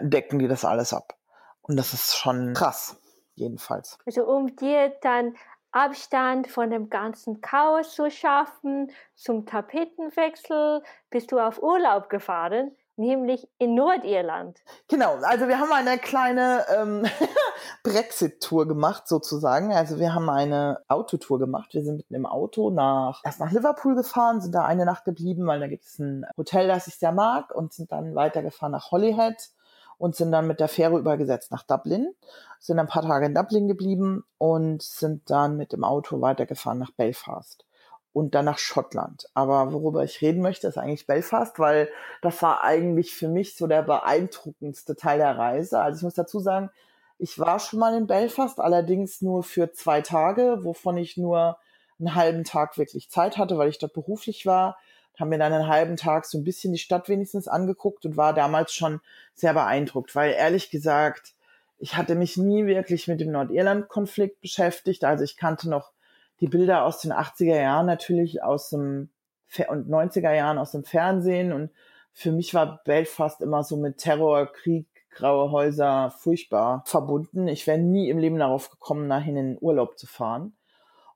decken 0.00 0.38
die 0.38 0.48
das 0.48 0.64
alles 0.64 0.92
ab. 0.92 1.16
Und 1.62 1.76
das 1.76 1.94
ist 1.94 2.16
schon 2.16 2.54
krass, 2.54 3.00
jedenfalls. 3.34 3.98
Also 4.04 4.26
um 4.26 4.54
dir 4.56 4.92
dann 5.00 5.36
Abstand 5.72 6.48
von 6.48 6.70
dem 6.70 6.90
ganzen 6.90 7.40
Chaos 7.40 7.94
zu 7.94 8.10
schaffen, 8.10 8.92
zum 9.14 9.46
Tapetenwechsel 9.46 10.82
bist 11.10 11.32
du 11.32 11.38
auf 11.38 11.62
Urlaub 11.62 12.08
gefahren 12.08 12.72
nämlich 12.96 13.48
in 13.58 13.74
Nordirland. 13.74 14.58
Genau, 14.88 15.16
also 15.22 15.48
wir 15.48 15.58
haben 15.58 15.72
eine 15.72 15.98
kleine 15.98 16.64
ähm, 16.74 17.04
Brexit-Tour 17.82 18.68
gemacht 18.68 19.08
sozusagen. 19.08 19.72
Also 19.72 19.98
wir 19.98 20.14
haben 20.14 20.28
eine 20.28 20.80
Autotour 20.88 21.38
gemacht. 21.38 21.74
Wir 21.74 21.82
sind 21.82 21.96
mit 21.96 22.06
einem 22.10 22.26
Auto 22.26 22.70
nach 22.70 23.22
erst 23.24 23.40
nach 23.40 23.50
Liverpool 23.50 23.94
gefahren, 23.94 24.40
sind 24.40 24.54
da 24.54 24.64
eine 24.64 24.84
Nacht 24.84 25.04
geblieben, 25.04 25.46
weil 25.46 25.60
da 25.60 25.68
gibt 25.68 25.84
es 25.84 25.98
ein 25.98 26.26
Hotel, 26.36 26.68
das 26.68 26.86
ich 26.86 26.96
sehr 26.96 27.12
mag, 27.12 27.54
und 27.54 27.72
sind 27.72 27.92
dann 27.92 28.14
weitergefahren 28.14 28.72
nach 28.72 28.90
Holyhead 28.90 29.50
und 29.98 30.16
sind 30.16 30.32
dann 30.32 30.46
mit 30.46 30.60
der 30.60 30.68
Fähre 30.68 30.98
übergesetzt 30.98 31.50
nach 31.50 31.62
Dublin, 31.62 32.14
sind 32.58 32.78
ein 32.78 32.86
paar 32.86 33.02
Tage 33.02 33.26
in 33.26 33.34
Dublin 33.34 33.68
geblieben 33.68 34.24
und 34.38 34.82
sind 34.82 35.30
dann 35.30 35.56
mit 35.56 35.72
dem 35.72 35.84
Auto 35.84 36.20
weitergefahren 36.20 36.78
nach 36.78 36.92
Belfast 36.92 37.64
und 38.12 38.34
dann 38.34 38.44
nach 38.44 38.58
Schottland. 38.58 39.26
Aber 39.34 39.72
worüber 39.72 40.04
ich 40.04 40.20
reden 40.20 40.42
möchte, 40.42 40.66
ist 40.66 40.78
eigentlich 40.78 41.06
Belfast, 41.06 41.58
weil 41.58 41.88
das 42.20 42.42
war 42.42 42.62
eigentlich 42.62 43.14
für 43.14 43.28
mich 43.28 43.56
so 43.56 43.66
der 43.66 43.82
beeindruckendste 43.82 44.96
Teil 44.96 45.18
der 45.18 45.38
Reise. 45.38 45.80
Also 45.80 45.98
ich 45.98 46.02
muss 46.02 46.14
dazu 46.14 46.38
sagen, 46.40 46.70
ich 47.18 47.38
war 47.38 47.58
schon 47.58 47.78
mal 47.78 47.96
in 47.96 48.06
Belfast, 48.06 48.58
allerdings 48.58 49.22
nur 49.22 49.42
für 49.42 49.72
zwei 49.72 50.00
Tage, 50.00 50.58
wovon 50.62 50.96
ich 50.96 51.16
nur 51.16 51.56
einen 51.98 52.14
halben 52.14 52.44
Tag 52.44 52.78
wirklich 52.78 53.10
Zeit 53.10 53.38
hatte, 53.38 53.58
weil 53.58 53.68
ich 53.68 53.78
dort 53.78 53.92
beruflich 53.92 54.44
war. 54.44 54.76
Haben 55.18 55.28
mir 55.28 55.38
dann 55.38 55.52
einen 55.52 55.68
halben 55.68 55.96
Tag 55.96 56.24
so 56.26 56.38
ein 56.38 56.44
bisschen 56.44 56.72
die 56.72 56.78
Stadt 56.78 57.08
wenigstens 57.08 57.48
angeguckt 57.48 58.06
und 58.06 58.16
war 58.16 58.32
damals 58.34 58.72
schon 58.72 59.00
sehr 59.34 59.54
beeindruckt, 59.54 60.14
weil 60.14 60.32
ehrlich 60.32 60.70
gesagt, 60.70 61.34
ich 61.78 61.96
hatte 61.96 62.14
mich 62.14 62.36
nie 62.36 62.66
wirklich 62.66 63.08
mit 63.08 63.20
dem 63.20 63.32
Nordirland-Konflikt 63.32 64.40
beschäftigt. 64.40 65.04
Also 65.04 65.24
ich 65.24 65.36
kannte 65.36 65.68
noch 65.68 65.92
die 66.40 66.48
Bilder 66.48 66.84
aus 66.84 67.00
den 67.00 67.12
80er 67.12 67.60
Jahren 67.60 67.86
natürlich 67.86 68.42
aus 68.42 68.70
dem 68.70 69.10
und 69.68 69.88
90er 69.88 70.32
Jahren 70.32 70.58
aus 70.58 70.72
dem 70.72 70.84
Fernsehen 70.84 71.52
und 71.52 71.70
für 72.12 72.32
mich 72.32 72.54
war 72.54 72.82
Belfast 72.84 73.40
immer 73.40 73.64
so 73.64 73.76
mit 73.76 73.98
Terror, 73.98 74.50
Krieg, 74.52 74.86
graue 75.10 75.50
Häuser 75.50 76.12
furchtbar 76.18 76.82
verbunden. 76.86 77.48
Ich 77.48 77.66
wäre 77.66 77.78
nie 77.78 78.08
im 78.08 78.18
Leben 78.18 78.38
darauf 78.38 78.70
gekommen, 78.70 79.08
dahin 79.08 79.36
in 79.36 79.58
Urlaub 79.60 79.98
zu 79.98 80.06
fahren. 80.06 80.54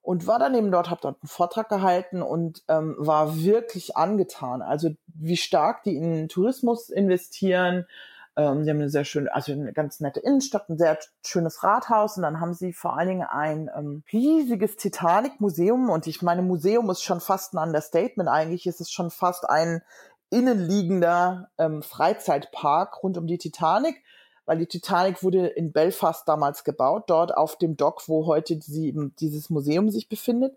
Und 0.06 0.28
war 0.28 0.38
dann 0.38 0.54
eben 0.54 0.70
dort, 0.70 0.88
habe 0.88 1.00
dort 1.02 1.20
einen 1.20 1.28
Vortrag 1.28 1.68
gehalten 1.68 2.22
und 2.22 2.62
ähm, 2.68 2.94
war 2.96 3.42
wirklich 3.42 3.96
angetan. 3.96 4.62
Also 4.62 4.90
wie 5.06 5.36
stark 5.36 5.82
die 5.82 5.96
in 5.96 6.28
Tourismus 6.28 6.90
investieren, 6.90 7.86
ähm, 8.36 8.62
die 8.62 8.70
haben 8.70 8.78
eine 8.78 8.88
sehr 8.88 9.04
schöne, 9.04 9.34
also 9.34 9.50
eine 9.50 9.72
ganz 9.72 9.98
nette 9.98 10.20
Innenstadt, 10.20 10.68
ein 10.68 10.78
sehr 10.78 10.96
schönes 11.24 11.64
Rathaus 11.64 12.16
und 12.16 12.22
dann 12.22 12.38
haben 12.38 12.54
sie 12.54 12.72
vor 12.72 12.96
allen 12.96 13.08
Dingen 13.08 13.26
ein 13.28 13.68
ähm, 13.76 14.04
riesiges 14.12 14.76
Titanic-Museum 14.76 15.90
und 15.90 16.06
ich 16.06 16.22
meine, 16.22 16.42
Museum 16.42 16.88
ist 16.88 17.02
schon 17.02 17.18
fast 17.18 17.54
ein 17.54 17.58
Understatement. 17.58 18.28
Eigentlich 18.28 18.68
ist 18.68 18.80
es 18.80 18.92
schon 18.92 19.10
fast 19.10 19.50
ein 19.50 19.82
innenliegender 20.30 21.50
ähm, 21.58 21.82
Freizeitpark 21.82 23.02
rund 23.02 23.18
um 23.18 23.26
die 23.26 23.38
Titanic, 23.38 24.04
weil 24.46 24.58
die 24.58 24.66
Titanic 24.66 25.22
wurde 25.22 25.46
in 25.48 25.72
Belfast 25.72 26.26
damals 26.26 26.64
gebaut, 26.64 27.04
dort 27.08 27.36
auf 27.36 27.58
dem 27.58 27.76
Dock, 27.76 28.08
wo 28.08 28.26
heute 28.26 28.58
sie, 28.60 28.94
dieses 29.20 29.50
Museum 29.50 29.90
sich 29.90 30.08
befindet. 30.08 30.56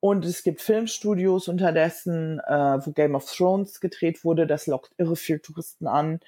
Und 0.00 0.24
es 0.24 0.42
gibt 0.42 0.60
Filmstudios 0.60 1.48
unterdessen, 1.48 2.40
äh, 2.46 2.78
wo 2.84 2.92
Game 2.92 3.14
of 3.14 3.30
Thrones 3.30 3.80
gedreht 3.80 4.24
wurde. 4.24 4.46
Das 4.46 4.66
lockt 4.66 4.92
irre 4.96 5.16
viel 5.16 5.40
Touristen 5.40 5.86
an 5.86 6.20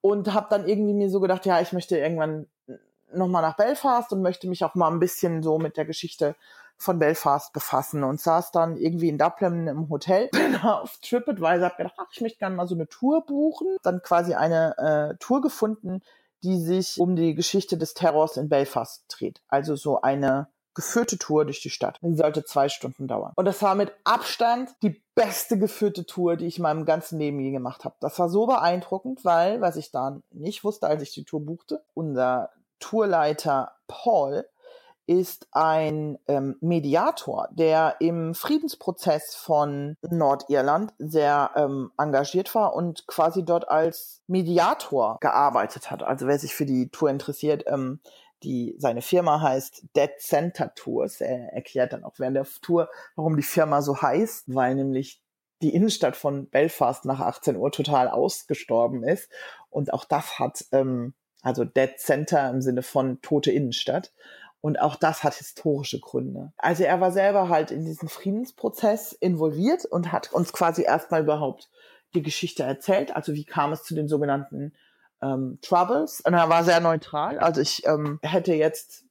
und 0.00 0.32
habe 0.32 0.48
dann 0.50 0.68
irgendwie 0.68 0.92
mir 0.92 1.10
so 1.10 1.20
gedacht, 1.20 1.46
ja, 1.46 1.60
ich 1.60 1.72
möchte 1.72 1.98
irgendwann 1.98 2.46
nochmal 3.12 3.42
nach 3.42 3.56
Belfast 3.56 4.12
und 4.12 4.22
möchte 4.22 4.48
mich 4.48 4.64
auch 4.64 4.74
mal 4.74 4.90
ein 4.90 5.00
bisschen 5.00 5.42
so 5.42 5.58
mit 5.58 5.76
der 5.76 5.84
Geschichte 5.84 6.36
von 6.78 6.98
Belfast 6.98 7.52
befassen 7.52 8.04
und 8.04 8.20
saß 8.20 8.50
dann 8.50 8.76
irgendwie 8.76 9.08
in 9.08 9.18
Dublin 9.18 9.66
im 9.66 9.88
Hotel, 9.88 10.28
bin 10.32 10.56
auf 10.56 10.98
TripAdvisor, 10.98 11.66
hab 11.66 11.76
gedacht, 11.78 11.94
ach, 11.96 12.08
ich 12.12 12.20
möchte 12.20 12.38
gerne 12.38 12.54
mal 12.54 12.68
so 12.68 12.74
eine 12.74 12.86
Tour 12.86 13.24
buchen, 13.24 13.78
dann 13.82 14.02
quasi 14.02 14.34
eine 14.34 14.76
äh, 14.78 15.16
Tour 15.18 15.40
gefunden, 15.40 16.02
die 16.42 16.58
sich 16.58 16.98
um 16.98 17.16
die 17.16 17.34
Geschichte 17.34 17.78
des 17.78 17.94
Terrors 17.94 18.36
in 18.36 18.48
Belfast 18.48 19.04
dreht. 19.08 19.42
Also 19.48 19.76
so 19.76 20.00
eine 20.00 20.48
geführte 20.74 21.18
Tour 21.18 21.44
durch 21.46 21.60
die 21.60 21.70
Stadt. 21.70 21.98
Die 22.02 22.14
sollte 22.14 22.44
zwei 22.44 22.68
Stunden 22.68 23.08
dauern. 23.08 23.32
Und 23.34 23.46
das 23.46 23.62
war 23.62 23.74
mit 23.74 23.92
Abstand 24.04 24.70
die 24.82 25.02
beste 25.14 25.58
geführte 25.58 26.04
Tour, 26.04 26.36
die 26.36 26.46
ich 26.46 26.58
in 26.58 26.62
meinem 26.62 26.84
ganzen 26.84 27.18
Leben 27.18 27.40
je 27.40 27.50
gemacht 27.50 27.84
habe. 27.84 27.96
Das 28.00 28.18
war 28.18 28.28
so 28.28 28.46
beeindruckend, 28.46 29.24
weil, 29.24 29.62
was 29.62 29.76
ich 29.76 29.90
da 29.90 30.20
nicht 30.30 30.62
wusste, 30.62 30.86
als 30.86 31.02
ich 31.02 31.12
die 31.12 31.24
Tour 31.24 31.40
buchte, 31.40 31.82
unser 31.94 32.50
Tourleiter 32.78 33.72
Paul 33.88 34.46
ist 35.06 35.46
ein 35.52 36.18
ähm, 36.26 36.56
Mediator, 36.60 37.48
der 37.52 37.96
im 38.00 38.34
Friedensprozess 38.34 39.34
von 39.34 39.96
Nordirland 40.02 40.92
sehr 40.98 41.52
ähm, 41.54 41.92
engagiert 41.96 42.54
war 42.54 42.74
und 42.74 43.06
quasi 43.06 43.44
dort 43.44 43.68
als 43.68 44.22
Mediator 44.26 45.18
gearbeitet 45.20 45.90
hat. 45.90 46.02
Also 46.02 46.26
wer 46.26 46.38
sich 46.38 46.54
für 46.54 46.66
die 46.66 46.88
Tour 46.88 47.10
interessiert, 47.10 47.64
ähm, 47.66 48.00
die, 48.42 48.74
seine 48.78 49.02
Firma 49.02 49.40
heißt 49.40 49.84
Dead 49.96 50.10
Center 50.18 50.74
Tours. 50.74 51.20
Er 51.20 51.52
erklärt 51.52 51.92
dann 51.92 52.04
auch 52.04 52.14
während 52.18 52.36
der 52.36 52.46
Tour, 52.60 52.88
warum 53.14 53.36
die 53.36 53.42
Firma 53.42 53.82
so 53.82 54.00
heißt, 54.00 54.54
weil 54.54 54.74
nämlich 54.74 55.22
die 55.62 55.74
Innenstadt 55.74 56.16
von 56.16 56.48
Belfast 56.48 57.04
nach 57.06 57.20
18 57.20 57.56
Uhr 57.56 57.72
total 57.72 58.08
ausgestorben 58.08 59.04
ist. 59.04 59.30
Und 59.70 59.92
auch 59.92 60.04
das 60.04 60.38
hat, 60.38 60.64
ähm, 60.72 61.14
also 61.42 61.64
Dead 61.64 61.98
Center 61.98 62.50
im 62.50 62.60
Sinne 62.60 62.82
von 62.82 63.20
tote 63.22 63.52
Innenstadt. 63.52 64.12
Und 64.60 64.80
auch 64.80 64.96
das 64.96 65.22
hat 65.22 65.34
historische 65.34 66.00
Gründe. 66.00 66.52
Also 66.56 66.84
er 66.84 67.00
war 67.00 67.12
selber 67.12 67.48
halt 67.48 67.70
in 67.70 67.84
diesen 67.84 68.08
Friedensprozess 68.08 69.12
involviert 69.12 69.84
und 69.84 70.10
hat 70.12 70.32
uns 70.32 70.52
quasi 70.52 70.82
erstmal 70.82 71.22
überhaupt 71.22 71.70
die 72.14 72.22
Geschichte 72.22 72.62
erzählt. 72.62 73.14
Also 73.14 73.34
wie 73.34 73.44
kam 73.44 73.72
es 73.72 73.84
zu 73.84 73.94
den 73.94 74.08
sogenannten 74.08 74.72
ähm, 75.22 75.58
Troubles 75.62 76.20
und 76.20 76.34
er 76.34 76.48
war 76.48 76.64
sehr 76.64 76.80
neutral. 76.80 77.38
Also 77.38 77.60
ich 77.60 77.86
ähm, 77.86 78.18
hätte 78.22 78.54
jetzt 78.54 79.04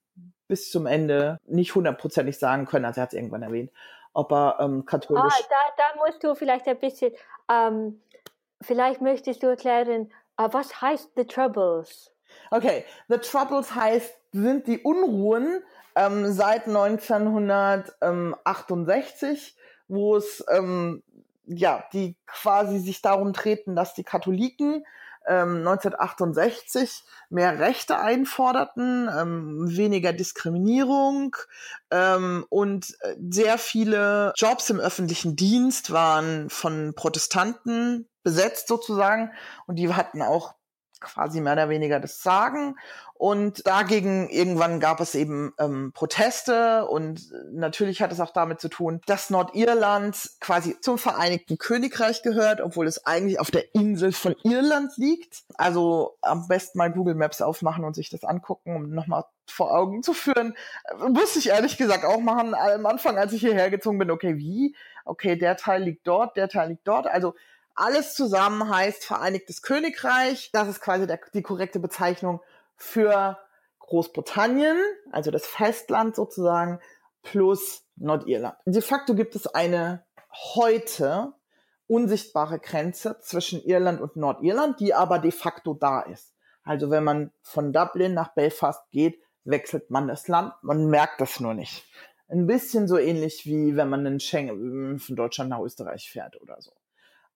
bis 0.48 0.70
zum 0.70 0.86
Ende 0.86 1.40
nicht 1.46 1.74
hundertprozentig 1.74 2.38
sagen 2.38 2.66
können, 2.66 2.86
also 2.86 3.02
er 3.02 3.04
hat 3.04 3.14
es 3.14 3.18
irgendwann 3.18 3.44
erwähnt, 3.44 3.72
ob 4.14 4.32
er 4.32 4.58
ähm, 4.60 4.86
katholisch... 4.86 5.34
Ah, 5.36 5.48
da, 5.50 5.84
da 5.84 6.06
musst 6.06 6.24
du 6.24 6.36
vielleicht 6.36 6.68
ein 6.68 6.78
bisschen, 6.78 7.14
ähm, 7.50 8.02
vielleicht 8.62 9.02
möchtest 9.02 9.42
du 9.42 9.48
erklären, 9.48 10.12
uh, 10.40 10.48
was 10.52 10.82
heißt 10.82 11.12
The 11.16 11.26
Troubles? 11.26 12.12
Okay, 12.52 12.86
The 13.08 13.18
Troubles 13.18 13.74
heißt, 13.74 14.14
sind 14.36 14.68
die 14.68 14.80
Unruhen 14.80 15.62
ähm, 15.96 16.32
seit 16.32 16.68
1968, 16.68 19.56
wo 19.88 20.16
es 20.16 20.44
ähm, 20.50 21.04
ja, 21.48 21.84
die 21.94 22.16
quasi 22.26 22.80
sich 22.80 23.02
darum 23.02 23.34
treten, 23.34 23.76
dass 23.76 23.94
die 23.94 24.04
Katholiken 24.04 24.84
1968 25.28 26.82
ähm, 26.82 26.90
mehr 27.30 27.58
Rechte 27.58 27.98
einforderten, 27.98 29.10
ähm, 29.12 29.76
weniger 29.76 30.14
Diskriminierung 30.14 31.36
ähm, 31.90 32.46
und 32.50 32.96
äh, 33.02 33.16
sehr 33.32 33.58
viele 33.58 34.34
Jobs 34.36 34.70
im 34.70 34.80
öffentlichen 34.80 35.36
Dienst 35.36 35.92
waren 35.92 36.52
von 36.52 36.94
Protestanten 36.96 38.08
besetzt 38.22 38.68
sozusagen. 38.68 39.32
Und 39.66 39.78
die 39.78 39.92
hatten 39.94 40.22
auch 40.22 40.54
quasi 41.06 41.40
mehr 41.40 41.54
oder 41.54 41.70
weniger 41.70 42.00
das 42.00 42.22
Sagen 42.22 42.76
Und 43.18 43.66
dagegen 43.66 44.30
irgendwann 44.30 44.82
gab 44.82 45.00
es 45.00 45.16
eben 45.16 45.54
ähm, 45.58 45.94
Proteste 45.94 46.86
und 46.86 47.32
natürlich 47.54 48.02
hat 48.02 48.12
es 48.12 48.20
auch 48.20 48.32
damit 48.32 48.60
zu 48.60 48.68
tun, 48.68 49.00
dass 49.06 49.30
Nordirland 49.30 50.32
quasi 50.42 50.78
zum 50.82 50.98
Vereinigten 50.98 51.58
Königreich 51.58 52.24
gehört, 52.24 52.60
obwohl 52.60 52.88
es 52.88 53.06
eigentlich 53.06 53.40
auf 53.40 53.52
der 53.52 53.74
Insel 53.74 54.12
von 54.12 54.36
Irland 54.44 54.92
liegt. 54.98 55.44
Also 55.56 56.18
am 56.22 56.50
besten 56.50 56.78
mal 56.78 56.92
Google 56.92 57.16
Maps 57.16 57.42
aufmachen 57.42 57.86
und 57.86 57.94
sich 57.96 58.10
das 58.10 58.26
angucken, 58.26 58.76
um 58.76 58.90
nochmal 58.90 59.24
vor 59.48 59.72
Augen 59.72 60.04
zu 60.04 60.14
führen. 60.14 60.54
Musste 61.08 61.40
ich 61.40 61.50
ehrlich 61.50 61.78
gesagt 61.78 62.04
auch 62.04 62.20
machen 62.20 62.54
am 62.54 62.86
Anfang, 62.86 63.18
als 63.18 63.32
ich 63.32 63.40
hierher 63.40 63.70
gezogen 63.70 63.98
bin. 63.98 64.12
Okay, 64.12 64.38
wie? 64.38 64.76
Okay, 65.06 65.38
der 65.38 65.56
Teil 65.56 65.84
liegt 65.84 66.06
dort, 66.06 66.36
der 66.36 66.50
Teil 66.50 66.70
liegt 66.70 66.86
dort. 66.86 67.08
Also 67.08 67.36
alles 67.76 68.14
zusammen 68.16 68.70
heißt 68.70 69.06
Vereinigtes 69.06 69.62
Königreich. 69.62 70.50
Das 70.54 70.68
ist 70.68 70.82
quasi 70.82 71.06
der, 71.08 71.20
die 71.34 71.42
korrekte 71.42 71.80
Bezeichnung 71.80 72.42
für 72.76 73.38
Großbritannien, 73.80 74.78
also 75.12 75.30
das 75.30 75.46
Festland 75.46 76.16
sozusagen, 76.16 76.80
plus 77.22 77.84
Nordirland. 77.96 78.56
De 78.66 78.82
facto 78.82 79.14
gibt 79.14 79.36
es 79.36 79.48
eine 79.48 80.06
heute 80.56 81.34
unsichtbare 81.88 82.60
Grenze 82.60 83.20
zwischen 83.22 83.62
Irland 83.64 84.02
und 84.02 84.16
Nordirland, 84.16 84.80
die 84.80 84.94
aber 84.94 85.20
de 85.20 85.32
facto 85.32 85.74
da 85.74 86.02
ist. 86.02 86.34
Also 86.64 86.90
wenn 86.90 87.04
man 87.04 87.32
von 87.42 87.72
Dublin 87.72 88.14
nach 88.16 88.34
Belfast 88.34 88.90
geht, 88.92 89.22
wechselt 89.44 89.92
man 89.92 90.08
das 90.08 90.28
Land, 90.28 90.54
man 90.64 90.88
merkt 90.88 91.22
das 91.22 91.40
nur 91.40 91.54
nicht. 91.54 91.86
Ein 92.28 92.48
bisschen 92.48 92.88
so 92.88 92.98
ähnlich 92.98 93.46
wie 93.46 93.76
wenn 93.76 93.90
man 93.90 94.04
in 94.08 94.20
Schengen 94.20 94.98
von 94.98 95.16
Deutschland 95.16 95.52
nach 95.52 95.60
Österreich 95.60 96.10
fährt 96.10 96.42
oder 96.42 96.60
so. 96.60 96.72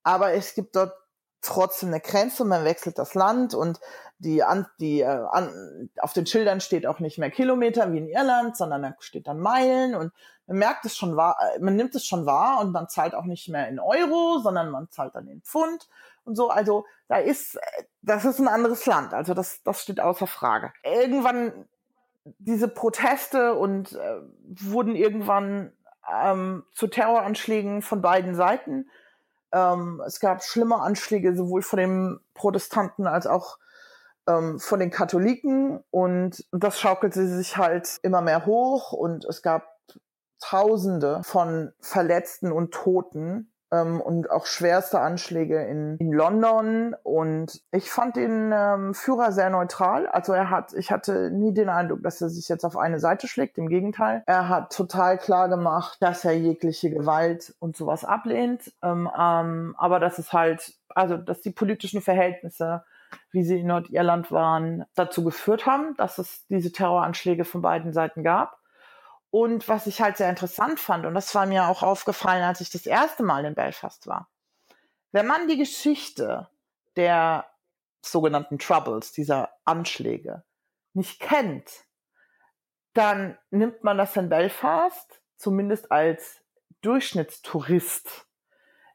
Aber 0.03 0.33
es 0.33 0.53
gibt 0.55 0.75
dort 0.75 0.93
trotzdem 1.41 1.89
eine 1.89 2.01
Grenze, 2.01 2.45
man 2.45 2.65
wechselt 2.65 2.97
das 2.97 3.15
Land 3.15 3.53
und 3.53 3.79
die, 4.17 4.43
an, 4.43 4.67
die 4.79 5.01
äh, 5.01 5.05
an, 5.05 5.89
auf 5.99 6.13
den 6.13 6.25
Schildern 6.25 6.59
steht 6.59 6.85
auch 6.85 6.99
nicht 6.99 7.17
mehr 7.17 7.31
Kilometer 7.31 7.91
wie 7.93 7.99
in 7.99 8.09
Irland, 8.09 8.57
sondern 8.57 8.81
da 8.81 8.95
steht 8.99 9.27
dann 9.27 9.39
Meilen 9.39 9.95
und 9.95 10.11
man 10.47 10.57
merkt 10.57 10.85
es 10.85 10.97
schon 10.97 11.15
wahr, 11.15 11.37
äh, 11.55 11.59
man 11.59 11.75
nimmt 11.75 11.95
es 11.95 12.05
schon 12.05 12.25
wahr 12.25 12.59
und 12.59 12.71
man 12.71 12.89
zahlt 12.89 13.15
auch 13.15 13.23
nicht 13.23 13.47
mehr 13.47 13.69
in 13.69 13.79
Euro, 13.79 14.39
sondern 14.39 14.69
man 14.69 14.89
zahlt 14.89 15.15
dann 15.15 15.27
in 15.27 15.41
Pfund 15.41 15.87
und 16.25 16.35
so. 16.35 16.49
Also 16.49 16.85
da 17.07 17.17
ist, 17.17 17.55
äh, 17.55 17.83
das 18.01 18.25
ist 18.25 18.39
ein 18.39 18.49
anderes 18.49 18.85
Land. 18.85 19.13
Also 19.13 19.33
das, 19.33 19.63
das 19.63 19.81
steht 19.81 20.01
außer 20.01 20.27
Frage. 20.27 20.73
Irgendwann 20.83 21.65
diese 22.37 22.67
Proteste 22.67 23.53
und 23.53 23.93
äh, 23.93 24.19
wurden 24.43 24.95
irgendwann 24.95 25.71
ähm, 26.11 26.65
zu 26.73 26.87
Terroranschlägen 26.87 27.81
von 27.81 28.01
beiden 28.01 28.35
Seiten 28.35 28.89
ähm, 29.51 30.01
es 30.05 30.19
gab 30.19 30.43
schlimme 30.43 30.79
Anschläge 30.79 31.35
sowohl 31.35 31.61
von 31.61 31.79
den 31.79 32.19
Protestanten 32.33 33.07
als 33.07 33.27
auch 33.27 33.57
ähm, 34.27 34.59
von 34.59 34.79
den 34.79 34.91
Katholiken. 34.91 35.83
Und 35.91 36.45
das 36.51 36.79
schaukelte 36.79 37.27
sich 37.27 37.57
halt 37.57 37.99
immer 38.03 38.21
mehr 38.21 38.45
hoch. 38.45 38.91
Und 38.91 39.25
es 39.25 39.41
gab 39.41 39.75
Tausende 40.41 41.21
von 41.23 41.73
Verletzten 41.81 42.53
und 42.53 42.73
Toten 42.73 43.51
ähm, 43.71 44.01
und 44.01 44.31
auch 44.31 44.45
schwerste 44.45 44.99
Anschläge 44.99 45.63
in, 45.63 45.97
in 45.97 46.11
London. 46.11 46.95
Und 47.03 47.61
ich 47.71 47.91
fand 47.91 48.15
den 48.15 48.51
ähm, 48.53 48.93
Führer 48.93 49.31
sehr 49.31 49.49
neutral. 49.49 50.07
Also 50.07 50.33
er 50.33 50.49
hat, 50.49 50.73
ich 50.73 50.91
hatte 50.91 51.31
nie 51.31 51.53
den 51.53 51.69
Eindruck, 51.69 52.03
dass 52.03 52.21
er 52.21 52.29
sich 52.29 52.49
jetzt 52.49 52.65
auf 52.65 52.77
eine 52.77 52.99
Seite 52.99 53.27
schlägt. 53.27 53.57
Im 53.57 53.69
Gegenteil, 53.69 54.23
er 54.25 54.49
hat 54.49 54.73
total 54.73 55.17
klar 55.17 55.49
gemacht, 55.49 55.97
dass 56.01 56.25
er 56.25 56.37
jegliche 56.37 56.89
Gewalt 56.89 57.53
und 57.59 57.75
sowas 57.75 58.05
ablehnt. 58.05 58.73
Ähm, 58.81 59.09
ähm, 59.17 59.75
aber 59.77 59.99
dass 59.99 60.19
es 60.19 60.33
halt, 60.33 60.73
also 60.89 61.17
dass 61.17 61.41
die 61.41 61.51
politischen 61.51 62.01
Verhältnisse 62.01 62.83
wie 63.31 63.43
sie 63.43 63.59
in 63.59 63.67
Nordirland 63.67 64.31
waren, 64.31 64.85
dazu 64.95 65.23
geführt 65.23 65.65
haben, 65.65 65.95
dass 65.97 66.17
es 66.17 66.45
diese 66.47 66.71
Terroranschläge 66.71 67.45
von 67.45 67.61
beiden 67.61 67.93
Seiten 67.93 68.23
gab. 68.23 68.58
Und 69.31 69.67
was 69.67 69.85
ich 69.87 70.01
halt 70.01 70.17
sehr 70.17 70.29
interessant 70.29 70.79
fand, 70.79 71.05
und 71.05 71.13
das 71.13 71.33
war 71.35 71.45
mir 71.45 71.67
auch 71.67 71.83
aufgefallen, 71.83 72.43
als 72.43 72.61
ich 72.61 72.69
das 72.69 72.85
erste 72.85 73.23
Mal 73.23 73.45
in 73.45 73.55
Belfast 73.55 74.07
war, 74.07 74.29
wenn 75.11 75.27
man 75.27 75.47
die 75.47 75.57
Geschichte 75.57 76.49
der 76.95 77.45
sogenannten 78.01 78.59
Troubles, 78.59 79.11
dieser 79.11 79.49
Anschläge, 79.65 80.43
nicht 80.93 81.19
kennt, 81.19 81.69
dann 82.93 83.37
nimmt 83.51 83.83
man 83.83 83.97
das 83.97 84.15
in 84.17 84.29
Belfast 84.29 85.21
zumindest 85.37 85.91
als 85.91 86.41
Durchschnittstourist 86.81 88.25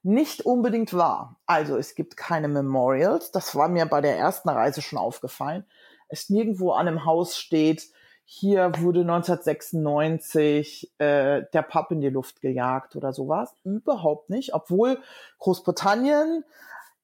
nicht 0.03 0.45
unbedingt 0.45 0.93
wahr. 0.95 1.41
Also 1.47 1.77
es 1.77 1.95
gibt 1.95 2.17
keine 2.17 2.49
Memorials, 2.49 3.31
das 3.31 3.55
war 3.55 3.69
mir 3.69 3.87
bei 3.87 4.01
der 4.01 4.19
ersten 4.19 4.51
Reise 4.51 4.83
schon 4.83 4.99
aufgefallen. 4.99 5.65
Es 6.09 6.29
nirgendwo 6.29 6.73
an 6.73 6.87
einem 6.87 7.05
Haus 7.07 7.39
steht, 7.39 7.91
hier 8.25 8.73
wurde 8.79 9.01
1996 9.01 10.93
äh, 10.99 11.43
der 11.53 11.63
Pub 11.63 11.91
in 11.91 12.01
die 12.01 12.09
Luft 12.09 12.41
gejagt 12.41 12.97
oder 12.97 13.13
sowas. 13.13 13.55
Überhaupt 13.65 14.31
nicht, 14.31 14.55
obwohl 14.55 14.99
Großbritannien 15.39 16.45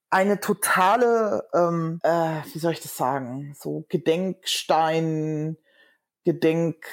eine 0.08 0.40
totale, 0.40 1.46
ähm, 1.54 2.00
äh, 2.02 2.42
wie 2.52 2.58
soll 2.58 2.72
ich 2.72 2.80
das 2.80 2.96
sagen, 2.96 3.54
so 3.56 3.84
Gedenkstein, 3.88 5.56
Gedenk... 6.24 6.86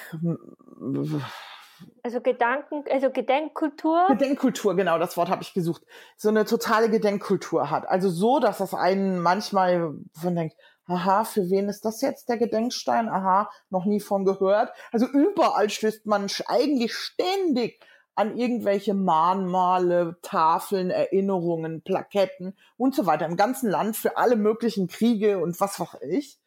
Also 2.02 2.22
Gedanken, 2.22 2.84
also 2.90 3.12
Gedenkkultur. 3.12 4.08
Gedenkkultur, 4.08 4.76
genau, 4.76 4.98
das 4.98 5.16
Wort 5.16 5.30
habe 5.30 5.44
ich 5.44 5.54
gesucht. 5.54 5.84
So 6.16 6.30
eine 6.30 6.46
totale 6.46 6.90
Gedenkkultur 6.90 7.70
hat. 7.70 7.88
Also 7.88 8.10
so, 8.10 8.40
dass 8.40 8.58
das 8.58 8.74
einen 8.74 9.20
manchmal 9.20 9.94
von 10.13 10.36
denkt, 10.36 10.56
aha, 10.88 11.23
für 11.23 11.50
wen 11.50 11.69
ist 11.69 11.86
das 11.86 12.02
jetzt 12.02 12.30
der 12.30 12.38
Gedenkstein? 12.38 13.10
Aha, 13.10 13.50
noch 13.69 13.86
nie 13.86 14.00
von 14.00 14.26
gehört. 14.26 14.71
Also 14.91 15.06
überall 15.06 15.69
stößt 15.69 16.06
man 16.06 16.28
eigentlich 16.47 16.95
ständig 16.95 17.80
an 18.15 18.36
irgendwelche 18.36 18.95
Mahnmale, 18.95 20.17
Tafeln, 20.23 20.89
Erinnerungen, 20.89 21.84
Plaketten 21.84 22.58
und 22.76 22.95
so 22.95 23.06
weiter 23.06 23.28
im 23.28 23.38
ganzen 23.38 23.69
Land 23.69 23.95
für 23.95 24.17
alle 24.17 24.36
möglichen 24.36 24.88
Kriege 24.88 25.38
und 25.38 25.60
was 25.62 25.80
weiß 25.80 26.02
ich. 26.10 26.39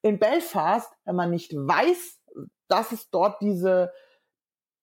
In 0.00 0.18
Belfast, 0.18 0.90
wenn 1.04 1.16
man 1.16 1.30
nicht 1.30 1.52
weiß, 1.54 2.18
dass 2.68 2.92
es 2.92 3.10
dort 3.10 3.42
diese 3.42 3.92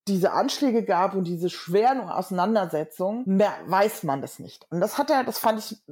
diese 0.08 0.32
Anschläge 0.32 0.84
gab 0.84 1.14
und 1.14 1.24
diese 1.24 1.50
schweren 1.50 2.08
Auseinandersetzungen, 2.08 3.24
mehr 3.26 3.52
weiß 3.66 4.04
man 4.04 4.20
das 4.20 4.38
nicht. 4.38 4.64
Und 4.70 4.80
das 4.80 4.98
hat 4.98 5.10
er, 5.10 5.24
das 5.24 5.40
fand 5.40 5.58
ich 5.58 5.82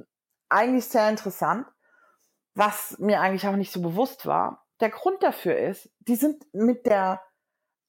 eigentlich 0.47 0.85
sehr 0.85 1.09
interessant 1.09 1.65
was 2.55 2.97
mir 2.99 3.21
eigentlich 3.21 3.47
auch 3.47 3.55
nicht 3.55 3.71
so 3.71 3.81
bewusst 3.81 4.25
war. 4.25 4.65
Der 4.79 4.89
Grund 4.89 5.21
dafür 5.21 5.57
ist, 5.57 5.89
die 5.99 6.15
sind 6.15 6.45
mit 6.53 6.85
der 6.85 7.21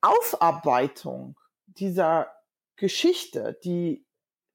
Aufarbeitung 0.03 1.37
dieser 1.67 2.31
Geschichte, 2.77 3.59
die 3.65 4.05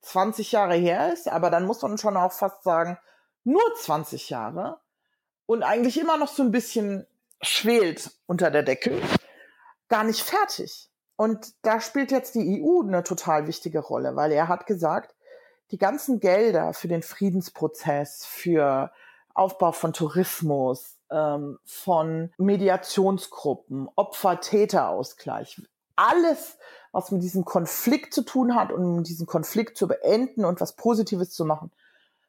20 0.02 0.52
Jahre 0.52 0.76
her 0.76 1.12
ist, 1.12 1.28
aber 1.28 1.50
dann 1.50 1.66
muss 1.66 1.82
man 1.82 1.98
schon 1.98 2.18
auch 2.18 2.32
fast 2.32 2.64
sagen, 2.64 2.98
nur 3.44 3.62
20 3.76 4.30
Jahre 4.30 4.80
und 5.46 5.64
eigentlich 5.64 6.00
immer 6.00 6.18
noch 6.18 6.28
so 6.28 6.44
ein 6.44 6.52
bisschen 6.52 7.08
schwelt 7.42 8.12
unter 8.28 8.52
der 8.52 8.64
Decke, 8.64 9.02
gar 9.90 10.04
nicht 10.04 10.22
fertig. 10.22 10.90
Und 11.16 11.54
da 11.64 11.82
spielt 11.82 12.12
jetzt 12.12 12.36
die 12.36 12.64
EU 12.64 12.82
eine 12.82 13.04
total 13.04 13.48
wichtige 13.48 13.80
Rolle, 13.80 14.16
weil 14.16 14.32
er 14.32 14.48
hat 14.48 14.66
gesagt, 14.66 15.16
die 15.72 15.78
ganzen 15.78 16.20
Gelder 16.20 16.74
für 16.74 16.88
den 16.88 17.04
Friedensprozess, 17.04 18.26
für 18.26 18.92
Aufbau 19.34 19.72
von 19.72 19.94
Tourismus, 19.94 20.98
ähm, 21.10 21.60
von 21.66 22.32
Mediationsgruppen, 22.38 23.90
Opfer-Täter-Ausgleich. 23.96 25.62
Alles, 25.96 26.58
was 26.92 27.12
mit 27.12 27.22
diesem 27.22 27.46
Konflikt 27.46 28.14
zu 28.14 28.24
tun 28.24 28.56
hat 28.56 28.72
und 28.72 28.84
um 28.84 29.04
diesen 29.04 29.28
Konflikt 29.28 29.78
zu 29.78 29.88
beenden 29.88 30.46
und 30.46 30.62
was 30.62 30.76
Positives 30.76 31.32
zu 31.32 31.46
machen, 31.46 31.72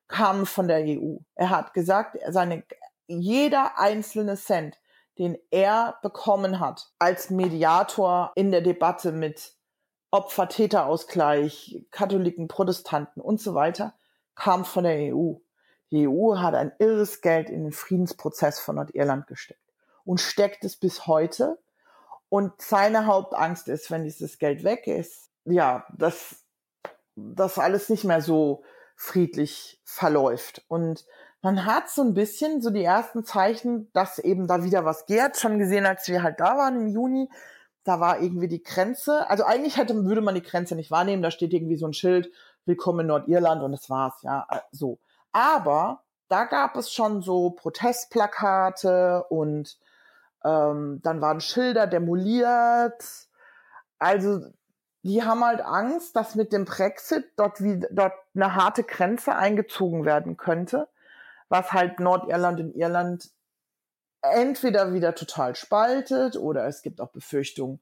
kam 0.08 0.46
von 0.46 0.68
der 0.68 0.84
EU. 0.84 1.16
Er 1.34 1.50
hat 1.50 1.72
gesagt, 1.74 2.18
seine, 2.28 2.64
jeder 3.06 3.78
einzelne 3.78 4.36
Cent, 4.36 4.78
den 5.18 5.38
er 5.50 5.98
bekommen 6.02 6.60
hat 6.60 6.90
als 6.98 7.30
Mediator 7.30 8.32
in 8.34 8.50
der 8.50 8.60
Debatte 8.60 9.12
mit 9.12 9.54
Opfer-Täter-Ausgleich, 10.10 11.86
Katholiken, 11.90 12.48
Protestanten 12.48 13.20
und 13.20 13.40
so 13.40 13.54
weiter, 13.54 13.94
kam 14.34 14.64
von 14.64 14.84
der 14.84 15.14
EU. 15.14 15.34
Die 15.92 16.08
EU 16.08 16.38
hat 16.38 16.54
ein 16.54 16.72
irres 16.78 17.20
Geld 17.20 17.50
in 17.50 17.64
den 17.64 17.72
Friedensprozess 17.72 18.58
von 18.58 18.76
Nordirland 18.76 19.26
gesteckt 19.26 19.60
und 20.04 20.20
steckt 20.20 20.64
es 20.64 20.76
bis 20.76 21.06
heute. 21.06 21.58
Und 22.30 22.52
seine 22.60 23.06
Hauptangst 23.06 23.68
ist, 23.68 23.90
wenn 23.90 24.04
dieses 24.04 24.38
Geld 24.38 24.64
weg 24.64 24.86
ist, 24.86 25.30
ja, 25.44 25.84
dass 25.96 26.36
das 27.14 27.58
alles 27.58 27.90
nicht 27.90 28.04
mehr 28.04 28.22
so 28.22 28.64
friedlich 28.96 29.80
verläuft. 29.84 30.64
Und 30.66 31.04
man 31.42 31.66
hat 31.66 31.90
so 31.90 32.02
ein 32.02 32.14
bisschen 32.14 32.62
so 32.62 32.70
die 32.70 32.84
ersten 32.84 33.24
Zeichen, 33.24 33.90
dass 33.92 34.18
eben 34.18 34.46
da 34.46 34.64
wieder 34.64 34.86
was 34.86 35.04
geht, 35.04 35.36
schon 35.36 35.58
gesehen, 35.58 35.84
als 35.84 36.08
wir 36.08 36.22
halt 36.22 36.40
da 36.40 36.56
waren 36.56 36.80
im 36.80 36.86
Juni. 36.86 37.28
Da 37.84 38.00
war 38.00 38.22
irgendwie 38.22 38.48
die 38.48 38.62
Grenze. 38.62 39.28
Also 39.28 39.44
eigentlich 39.44 39.76
hätte, 39.76 40.06
würde 40.06 40.22
man 40.22 40.36
die 40.36 40.42
Grenze 40.42 40.74
nicht 40.74 40.90
wahrnehmen. 40.90 41.22
Da 41.22 41.30
steht 41.30 41.52
irgendwie 41.52 41.76
so 41.76 41.86
ein 41.86 41.92
Schild, 41.92 42.32
Willkommen 42.64 43.00
in 43.00 43.06
Nordirland 43.08 43.60
und 43.60 43.72
das 43.72 43.90
war's, 43.90 44.22
ja, 44.22 44.46
so. 44.70 45.00
Aber 45.32 46.04
da 46.28 46.44
gab 46.44 46.76
es 46.76 46.92
schon 46.92 47.22
so 47.22 47.50
Protestplakate 47.50 49.24
und 49.28 49.78
Ähm, 50.44 51.00
dann 51.04 51.20
waren 51.20 51.40
Schilder 51.40 51.86
demoliert. 51.86 53.04
Also 53.98 54.40
die 55.04 55.22
haben 55.22 55.44
halt 55.44 55.60
Angst, 55.60 56.16
dass 56.16 56.34
mit 56.34 56.52
dem 56.52 56.64
Brexit 56.64 57.26
dort, 57.36 57.62
wie, 57.62 57.80
dort 57.90 58.14
eine 58.34 58.54
harte 58.56 58.84
Grenze 58.84 59.34
eingezogen 59.36 60.04
werden 60.04 60.36
könnte, 60.36 60.88
was 61.48 61.72
halt 61.72 62.00
Nordirland 62.00 62.60
und 62.60 62.74
Irland 62.74 63.30
entweder 64.22 64.92
wieder 64.94 65.14
total 65.14 65.54
spaltet 65.56 66.36
oder 66.36 66.66
es 66.66 66.82
gibt 66.82 67.00
auch 67.00 67.10
Befürchtungen, 67.12 67.80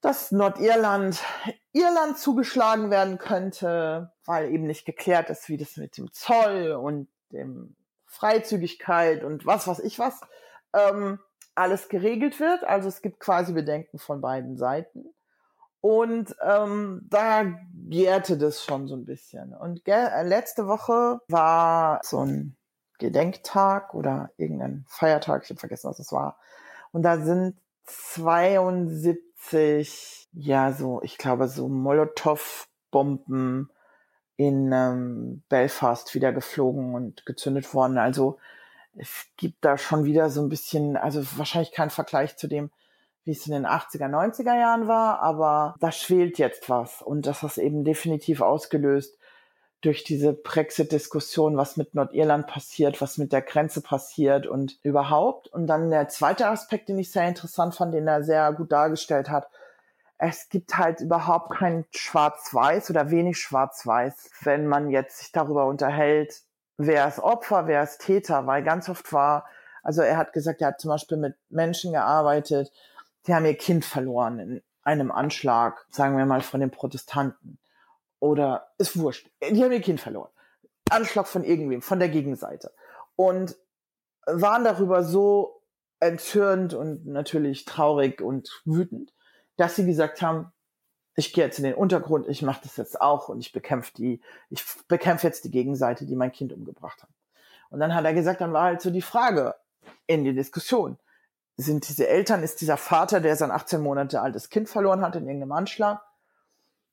dass 0.00 0.32
Nordirland 0.32 1.22
Irland 1.72 2.18
zugeschlagen 2.18 2.90
werden 2.90 3.18
könnte, 3.18 4.12
weil 4.24 4.52
eben 4.52 4.66
nicht 4.66 4.84
geklärt 4.84 5.30
ist, 5.30 5.48
wie 5.48 5.56
das 5.56 5.76
mit 5.76 5.96
dem 5.96 6.12
Zoll 6.12 6.72
und 6.72 7.08
dem 7.32 7.76
Freizügigkeit 8.06 9.24
und 9.24 9.46
was 9.46 9.66
was 9.66 9.78
ich 9.80 9.98
was 9.98 10.20
ähm, 10.72 11.18
alles 11.54 11.88
geregelt 11.88 12.40
wird. 12.40 12.64
Also 12.64 12.88
es 12.88 13.02
gibt 13.02 13.20
quasi 13.20 13.52
Bedenken 13.52 13.98
von 13.98 14.20
beiden 14.20 14.56
Seiten. 14.56 15.12
Und 15.80 16.34
ähm, 16.42 17.06
da 17.08 17.44
gärte 17.88 18.36
das 18.36 18.64
schon 18.64 18.88
so 18.88 18.96
ein 18.96 19.04
bisschen. 19.04 19.54
Und 19.54 19.86
äh, 19.86 20.22
letzte 20.22 20.66
Woche 20.66 21.20
war 21.28 22.00
so 22.02 22.24
ein 22.24 22.56
Gedenktag 22.98 23.94
oder 23.94 24.30
irgendein 24.36 24.84
Feiertag, 24.88 25.44
ich 25.44 25.50
habe 25.50 25.60
vergessen, 25.60 25.88
was 25.88 26.00
es 26.00 26.12
war. 26.12 26.36
Und 26.90 27.02
da 27.02 27.18
sind 27.18 27.56
72, 27.84 29.18
ja, 30.32 30.72
so, 30.72 31.00
ich 31.02 31.18
glaube, 31.18 31.48
so 31.48 31.68
Molotow-Bomben 31.68 33.70
in 34.36 34.72
ähm, 34.72 35.42
Belfast 35.48 36.14
wieder 36.14 36.32
geflogen 36.32 36.94
und 36.94 37.26
gezündet 37.26 37.74
worden. 37.74 37.98
Also 37.98 38.38
es 38.96 39.26
gibt 39.36 39.64
da 39.64 39.78
schon 39.78 40.04
wieder 40.04 40.30
so 40.30 40.42
ein 40.42 40.48
bisschen, 40.48 40.96
also 40.96 41.24
wahrscheinlich 41.36 41.72
kein 41.72 41.90
Vergleich 41.90 42.36
zu 42.36 42.46
dem, 42.46 42.70
wie 43.24 43.32
es 43.32 43.46
in 43.46 43.52
den 43.52 43.66
80er, 43.66 44.08
90er 44.08 44.58
Jahren 44.58 44.88
war, 44.88 45.20
aber 45.20 45.74
da 45.80 45.92
schwelt 45.92 46.38
jetzt 46.38 46.70
was 46.70 47.02
und 47.02 47.26
das 47.26 47.42
hat 47.42 47.58
eben 47.58 47.84
definitiv 47.84 48.40
ausgelöst 48.40 49.18
durch 49.80 50.02
diese 50.02 50.32
Brexit-Diskussion, 50.32 51.56
was 51.56 51.76
mit 51.76 51.94
Nordirland 51.94 52.46
passiert, 52.46 53.00
was 53.00 53.16
mit 53.16 53.32
der 53.32 53.42
Grenze 53.42 53.80
passiert 53.80 54.46
und 54.46 54.78
überhaupt. 54.82 55.48
Und 55.48 55.66
dann 55.66 55.90
der 55.90 56.08
zweite 56.08 56.48
Aspekt, 56.48 56.88
den 56.88 56.98
ich 56.98 57.12
sehr 57.12 57.28
interessant 57.28 57.74
fand, 57.76 57.94
den 57.94 58.08
er 58.08 58.24
sehr 58.24 58.52
gut 58.52 58.72
dargestellt 58.72 59.30
hat. 59.30 59.48
Es 60.16 60.48
gibt 60.48 60.76
halt 60.76 61.00
überhaupt 61.00 61.52
kein 61.54 61.84
Schwarz-Weiß 61.94 62.90
oder 62.90 63.10
wenig 63.10 63.38
Schwarz-Weiß, 63.38 64.30
wenn 64.42 64.66
man 64.66 64.90
jetzt 64.90 65.18
sich 65.18 65.30
darüber 65.30 65.66
unterhält, 65.66 66.42
wer 66.76 67.06
ist 67.06 67.20
Opfer, 67.20 67.68
wer 67.68 67.84
ist 67.84 68.00
Täter, 68.00 68.46
weil 68.46 68.64
ganz 68.64 68.88
oft 68.88 69.12
war, 69.12 69.46
also 69.84 70.02
er 70.02 70.16
hat 70.16 70.32
gesagt, 70.32 70.60
er 70.60 70.68
hat 70.68 70.80
zum 70.80 70.88
Beispiel 70.90 71.18
mit 71.18 71.36
Menschen 71.50 71.92
gearbeitet, 71.92 72.72
die 73.26 73.34
haben 73.34 73.46
ihr 73.46 73.56
Kind 73.56 73.84
verloren 73.84 74.40
in 74.40 74.62
einem 74.82 75.12
Anschlag, 75.12 75.86
sagen 75.90 76.16
wir 76.16 76.26
mal 76.26 76.40
von 76.40 76.60
den 76.60 76.70
Protestanten. 76.70 77.58
Oder 78.20 78.72
ist 78.78 78.98
wurscht. 78.98 79.30
Die 79.42 79.62
haben 79.62 79.72
ihr 79.72 79.80
Kind 79.80 80.00
verloren. 80.00 80.30
Anschlag 80.90 81.26
von 81.28 81.44
irgendwem, 81.44 81.82
von 81.82 81.98
der 81.98 82.08
Gegenseite. 82.08 82.72
Und 83.16 83.56
waren 84.26 84.64
darüber 84.64 85.04
so 85.04 85.62
entzürnt 86.00 86.74
und 86.74 87.06
natürlich 87.06 87.64
traurig 87.64 88.20
und 88.20 88.62
wütend, 88.64 89.12
dass 89.56 89.76
sie 89.76 89.86
gesagt 89.86 90.22
haben, 90.22 90.52
ich 91.16 91.32
gehe 91.32 91.44
jetzt 91.44 91.58
in 91.58 91.64
den 91.64 91.74
Untergrund, 91.74 92.28
ich 92.28 92.42
mache 92.42 92.60
das 92.62 92.76
jetzt 92.76 93.00
auch 93.00 93.28
und 93.28 93.40
ich 93.40 93.50
bekämpfe 93.50 93.92
die, 93.96 94.20
ich 94.50 94.64
bekämpfe 94.86 95.26
jetzt 95.26 95.44
die 95.44 95.50
Gegenseite, 95.50 96.06
die 96.06 96.14
mein 96.14 96.30
Kind 96.30 96.52
umgebracht 96.52 97.02
hat. 97.02 97.10
Und 97.70 97.80
dann 97.80 97.94
hat 97.94 98.04
er 98.04 98.14
gesagt, 98.14 98.40
dann 98.40 98.52
war 98.52 98.64
halt 98.64 98.80
so 98.80 98.90
die 98.90 99.02
Frage 99.02 99.54
in 100.06 100.24
die 100.24 100.34
Diskussion, 100.34 100.96
sind 101.56 101.88
diese 101.88 102.06
Eltern, 102.06 102.44
ist 102.44 102.60
dieser 102.60 102.76
Vater, 102.76 103.20
der 103.20 103.34
sein 103.34 103.50
18 103.50 103.80
Monate 103.80 104.20
altes 104.20 104.48
Kind 104.48 104.68
verloren 104.68 105.02
hat 105.02 105.16
in 105.16 105.26
irgendeinem 105.26 105.52
Anschlag, 105.52 106.00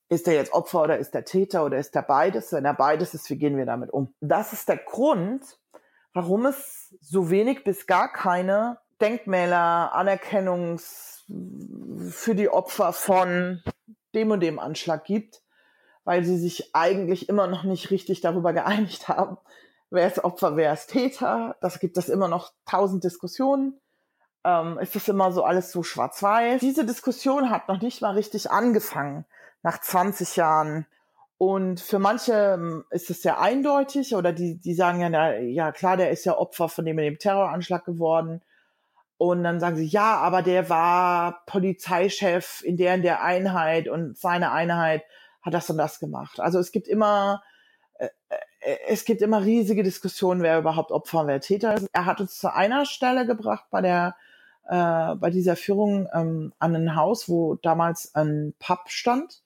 ist 0.09 0.27
er 0.27 0.33
jetzt 0.35 0.53
Opfer 0.53 0.83
oder 0.83 0.97
ist 0.97 1.15
er 1.15 1.25
Täter 1.25 1.65
oder 1.65 1.77
ist 1.77 1.95
er 1.95 2.03
beides? 2.03 2.51
Wenn 2.51 2.65
er 2.65 2.73
beides 2.73 3.13
ist, 3.13 3.29
wie 3.29 3.37
gehen 3.37 3.57
wir 3.57 3.65
damit 3.65 3.91
um? 3.91 4.13
Das 4.21 4.53
ist 4.53 4.69
der 4.69 4.77
Grund, 4.77 5.59
warum 6.13 6.45
es 6.45 6.95
so 7.01 7.29
wenig 7.29 7.63
bis 7.63 7.87
gar 7.87 8.11
keine 8.11 8.77
Denkmäler, 9.01 9.93
Anerkennungs 9.93 11.25
für 12.09 12.35
die 12.35 12.49
Opfer 12.49 12.93
von 12.93 13.63
dem 14.13 14.31
und 14.31 14.41
dem 14.41 14.59
Anschlag 14.59 15.03
gibt, 15.05 15.41
weil 16.03 16.23
sie 16.23 16.37
sich 16.37 16.75
eigentlich 16.75 17.27
immer 17.27 17.47
noch 17.47 17.63
nicht 17.63 17.89
richtig 17.89 18.21
darüber 18.21 18.53
geeinigt 18.53 19.07
haben, 19.07 19.37
wer 19.89 20.07
ist 20.07 20.23
Opfer, 20.23 20.55
wer 20.55 20.71
ist 20.71 20.87
Täter. 20.87 21.57
Das 21.61 21.79
gibt 21.79 21.97
es 21.97 22.09
immer 22.09 22.27
noch 22.27 22.53
tausend 22.65 23.03
Diskussionen 23.03 23.81
ähm, 24.45 24.77
ist 24.79 24.95
das 24.95 25.07
immer 25.07 25.31
so 25.31 25.43
alles 25.43 25.71
so 25.71 25.81
schwarz-weiß. 25.81 26.61
Diese 26.61 26.85
Diskussion 26.85 27.49
hat 27.49 27.67
noch 27.67 27.81
nicht 27.81 28.01
mal 28.01 28.11
richtig 28.11 28.51
angefangen 28.51 29.25
nach 29.65 29.81
20 29.81 30.35
Jahren. 30.35 30.85
Und 31.39 31.81
für 31.81 31.97
manche 31.97 32.33
ähm, 32.33 32.85
ist 32.91 33.09
es 33.09 33.23
sehr 33.23 33.41
eindeutig 33.41 34.15
oder 34.15 34.31
die, 34.31 34.57
die 34.59 34.75
sagen 34.75 35.01
ja, 35.01 35.09
na, 35.09 35.37
ja 35.39 35.71
klar, 35.71 35.97
der 35.97 36.11
ist 36.11 36.23
ja 36.23 36.37
Opfer 36.37 36.69
von 36.69 36.85
dem, 36.85 36.97
dem 36.97 37.17
Terroranschlag 37.17 37.83
geworden. 37.83 38.41
Und 39.17 39.43
dann 39.43 39.59
sagen 39.59 39.75
sie, 39.75 39.87
ja, 39.87 40.17
aber 40.17 40.43
der 40.43 40.69
war 40.69 41.43
Polizeichef 41.47 42.61
in 42.63 42.77
der 42.77 42.93
in 42.93 43.01
der 43.01 43.23
Einheit 43.23 43.87
und 43.87 44.17
seine 44.17 44.51
Einheit 44.51 45.03
hat 45.41 45.55
das 45.55 45.69
und 45.69 45.77
das 45.77 45.99
gemacht. 45.99 46.39
Also 46.39 46.59
es 46.59 46.71
gibt 46.71 46.87
immer, 46.87 47.41
äh, 47.97 48.09
äh, 48.59 48.77
es 48.87 49.03
gibt 49.03 49.23
immer 49.23 49.43
riesige 49.43 49.81
Diskussionen, 49.81 50.43
wer 50.43 50.59
überhaupt 50.59 50.91
Opfer 50.91 51.21
und 51.21 51.27
wer 51.27 51.41
Täter 51.41 51.73
ist. 51.73 51.87
Er 51.91 52.05
hat 52.05 52.21
uns 52.21 52.37
zu 52.37 52.53
einer 52.53 52.85
Stelle 52.85 53.25
gebracht 53.25 53.65
bei 53.71 53.81
der 53.81 54.15
äh, 54.67 55.15
bei 55.15 55.31
dieser 55.31 55.55
Führung 55.55 56.07
ähm, 56.13 56.53
an 56.59 56.75
ein 56.75 56.95
Haus, 56.95 57.27
wo 57.27 57.55
damals 57.55 58.13
ein 58.13 58.53
Pub 58.59 58.89
stand. 58.89 59.41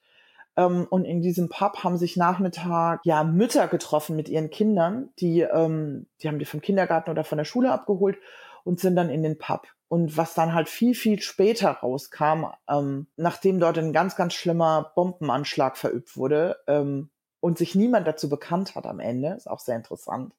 Ähm, 0.58 0.88
und 0.90 1.06
in 1.06 1.22
diesem 1.22 1.50
Pub 1.50 1.84
haben 1.84 1.98
sich 1.98 2.18
Nachmittag 2.18 3.02
ja 3.04 3.24
Mütter 3.24 3.68
getroffen 3.68 4.16
mit 4.16 4.30
ihren 4.30 4.50
Kindern, 4.50 5.10
die, 5.20 5.42
ähm, 5.42 6.08
die 6.22 6.28
haben 6.28 6.40
die 6.40 6.46
vom 6.46 6.62
Kindergarten 6.62 7.10
oder 7.10 7.24
von 7.24 7.38
der 7.38 7.46
Schule 7.46 7.72
abgeholt 7.72 8.18
und 8.64 8.80
sind 8.80 8.96
dann 8.96 9.10
in 9.10 9.24
den 9.24 9.38
Pub. 9.38 9.68
Und 9.88 10.18
was 10.18 10.36
dann 10.36 10.54
halt 10.54 10.70
viel, 10.70 10.94
viel 10.94 11.20
später 11.20 11.72
rauskam, 11.72 12.46
ähm, 12.70 13.08
nachdem 13.16 13.60
dort 13.60 13.78
ein 13.80 13.94
ganz, 13.94 14.16
ganz 14.16 14.36
schlimmer 14.36 14.92
Bombenanschlag 14.96 15.78
verübt 15.78 16.16
wurde 16.16 16.58
ähm, 16.68 17.10
und 17.40 17.58
sich 17.58 17.74
niemand 17.74 18.08
dazu 18.08 18.30
bekannt 18.30 18.76
hat 18.76 18.86
am 18.86 19.00
Ende, 19.00 19.30
ist 19.30 19.50
auch 19.50 19.60
sehr 19.60 19.76
interessant. 19.76 20.36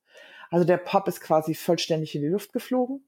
Also 0.50 0.64
der 0.64 0.76
Pub 0.76 1.08
ist 1.08 1.20
quasi 1.20 1.54
vollständig 1.54 2.14
in 2.14 2.22
die 2.22 2.28
Luft 2.28 2.52
geflogen. 2.52 3.04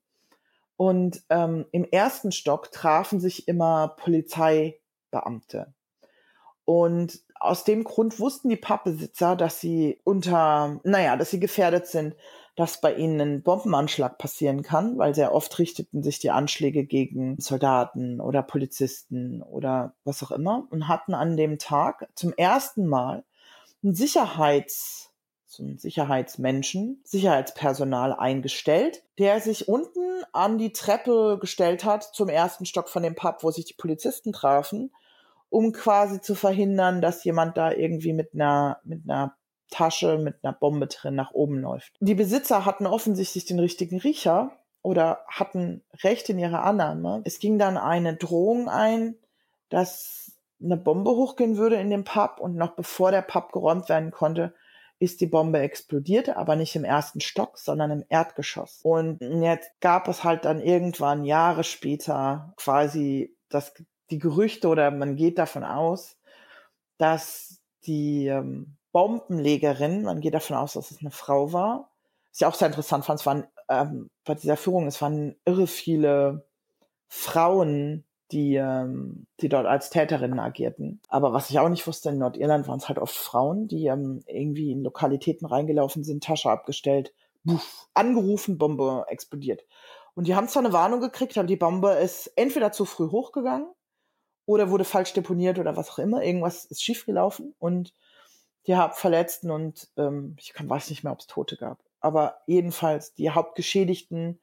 Und 0.77 1.23
ähm, 1.29 1.67
im 1.71 1.85
ersten 1.85 2.33
Stock 2.33 2.73
trafen 2.73 3.21
sich 3.21 3.47
immer 3.47 3.95
Polizeibeamte. 3.99 5.73
Und 6.75 7.21
aus 7.39 7.65
dem 7.65 7.85
Grund 7.85 8.19
wussten 8.19 8.49
die 8.49 8.57
Pappbesitzer, 8.57 9.37
dass 9.37 9.61
sie 9.61 10.01
unter, 10.05 10.81
naja, 10.85 11.19
dass 11.19 11.31
sie 11.31 11.39
gefährdet 11.39 11.87
sind, 11.87 12.17
dass 12.57 12.81
bei 12.81 12.95
ihnen 12.95 13.21
ein 13.21 13.43
Bombenanschlag 13.43 14.17
passieren 14.17 14.63
kann, 14.63 14.97
weil 14.97 15.15
sehr 15.15 15.35
oft 15.35 15.59
richteten 15.59 16.03
sich 16.03 16.19
die 16.19 16.31
Anschläge 16.31 16.87
gegen 16.87 17.39
Soldaten 17.39 18.23
oder 18.23 18.43
Polizisten 18.43 19.43
oder 19.43 19.93
was 20.05 20.23
auch 20.23 20.31
immer 20.31 20.67
und 20.71 20.89
hatten 20.89 21.13
an 21.13 21.37
dem 21.37 21.59
Tag 21.59 22.09
zum 22.15 22.33
ersten 22.39 22.87
Mal 22.87 23.23
ein 23.85 23.95
Sicherheits 23.95 25.11
so 25.45 25.63
einen 25.63 25.77
Sicherheitsmenschen, 25.77 27.03
Sicherheitspersonal 27.05 28.15
eingestellt, 28.15 29.03
der 29.19 29.39
sich 29.43 29.69
unten 29.69 30.25
an 30.33 30.57
die 30.57 30.73
Treppe 30.73 31.37
gestellt 31.39 31.85
hat 31.85 32.05
zum 32.15 32.31
ersten 32.31 32.65
Stock 32.65 32.89
von 32.89 33.03
dem 33.03 33.15
Pub, 33.15 33.43
wo 33.43 33.51
sich 33.51 33.67
die 33.67 33.75
Polizisten 33.75 34.33
trafen, 34.33 34.91
um 35.53 35.73
quasi 35.73 36.23
zu 36.23 36.35
verhindern, 36.35 37.03
dass 37.03 37.25
jemand 37.25 37.59
da 37.59 37.73
irgendwie 37.73 38.15
mit 38.15 38.33
einer, 38.33 38.81
mit 38.85 39.03
einer 39.05 39.37
Tasche, 39.71 40.17
mit 40.17 40.37
einer 40.43 40.55
Bombe 40.55 40.87
drin 40.87 41.15
nach 41.15 41.33
oben 41.33 41.61
läuft. 41.61 41.93
Die 42.01 42.15
Besitzer 42.15 42.65
hatten 42.65 42.87
offensichtlich 42.87 43.45
den 43.45 43.59
richtigen 43.59 43.99
Riecher 43.99 44.53
oder 44.81 45.21
hatten 45.29 45.83
Recht 46.03 46.31
in 46.31 46.39
ihrer 46.39 46.65
Annahme. 46.65 47.21
Es 47.25 47.39
ging 47.39 47.59
dann 47.59 47.77
eine 47.77 48.17
Drohung 48.17 48.71
ein, 48.71 49.17
dass 49.69 50.33
eine 50.63 50.79
Bombe 50.79 51.11
hochgehen 51.11 51.59
würde 51.59 51.77
in 51.77 51.91
dem 51.91 52.05
Pub 52.05 52.41
und 52.41 52.57
noch 52.57 52.75
bevor 52.75 53.11
der 53.11 53.23
Pub 53.23 53.53
geräumt 53.53 53.91
werden 53.91 54.11
konnte, 54.11 54.55
ist 55.01 55.21
die 55.21 55.27
Bombe 55.27 55.59
explodiert, 55.59 56.31
aber 56.31 56.57
nicht 56.57 56.77
im 56.77 56.85
ersten 56.85 57.21
Stock, 57.21 57.59
sondern 57.59 57.91
im 57.91 58.05
Erdgeschoss. 58.09 58.81
Und 58.85 59.21
jetzt 59.43 59.71
gab 59.81 60.09
es 60.09 60.25
halt 60.25 60.47
dann 60.47 60.61
irgendwann 60.61 61.25
Jahre 61.25 61.65
später 61.65 62.55
quasi 62.57 63.37
das, 63.51 63.75
die 64.13 64.19
Gerüchte 64.19 64.69
oder 64.69 64.91
man 64.91 65.17
geht 65.17 65.39
davon 65.39 65.65
aus, 65.65 66.17
dass 66.99 67.61
die 67.87 68.29
ähm, 68.29 68.77
Bombenlegerin, 68.93 70.05
man 70.05 70.21
geht 70.21 70.35
davon 70.35 70.57
aus, 70.57 70.75
dass 70.75 70.91
es 70.91 71.01
eine 71.01 71.11
Frau 71.11 71.53
war, 71.53 71.91
was 72.31 72.41
ich 72.41 72.47
auch 72.47 72.55
sehr 72.55 72.69
interessant 72.69 73.05
fand, 73.05 73.21
es 73.21 73.27
waren 73.27 73.47
ähm, 73.69 74.11
bei 74.25 74.35
dieser 74.35 74.57
Führung, 74.57 74.87
es 74.87 75.01
waren 75.03 75.35
irre 75.45 75.67
viele 75.67 76.47
Frauen, 77.09 78.05
die, 78.31 78.55
ähm, 78.55 79.27
die 79.41 79.49
dort 79.49 79.67
als 79.67 79.91
Täterinnen 79.91 80.39
agierten. 80.39 81.01
Aber 81.09 81.33
was 81.33 81.51
ich 81.51 81.59
auch 81.59 81.69
nicht 81.69 81.87
wusste, 81.87 82.11
in 82.11 82.19
Nordirland 82.19 82.69
waren 82.69 82.79
es 82.79 82.89
halt 82.89 82.99
oft 82.99 83.15
Frauen, 83.15 83.69
die 83.69 83.87
ähm, 83.87 84.23
irgendwie 84.27 84.73
in 84.73 84.83
Lokalitäten 84.83 85.47
reingelaufen 85.47 86.05
sind, 86.05 86.25
Tasche 86.25 86.51
abgestellt, 86.51 87.13
buff, 87.45 87.89
angerufen, 87.95 88.57
Bombe 88.57 89.05
explodiert. 89.09 89.65
Und 90.15 90.27
die 90.27 90.35
haben 90.35 90.49
zwar 90.49 90.65
eine 90.65 90.73
Warnung 90.73 91.01
gekriegt, 91.01 91.37
aber 91.37 91.47
die 91.47 91.57
Bombe 91.57 91.93
ist 91.93 92.29
entweder 92.37 92.73
zu 92.73 92.85
früh 92.85 93.11
hochgegangen 93.11 93.69
oder 94.47 94.71
wurde 94.71 94.85
falsch 94.85 95.13
deponiert 95.13 95.59
oder 95.59 95.77
was 95.77 95.91
auch 95.91 95.99
immer. 95.99 96.23
Irgendwas 96.23 96.65
ist 96.65 96.83
schiefgelaufen 96.83 97.55
und 97.59 97.95
die 98.67 98.77
Hauptverletzten 98.77 99.51
und 99.51 99.89
ähm, 99.97 100.37
ich 100.39 100.53
kann, 100.53 100.69
weiß 100.69 100.91
nicht 100.91 101.03
mehr, 101.03 101.13
ob 101.13 101.21
es 101.21 101.27
Tote 101.27 101.57
gab. 101.57 101.83
Aber 102.01 102.43
jedenfalls 102.47 103.15
die 103.15 103.31
Hauptgeschädigten, 103.31 104.41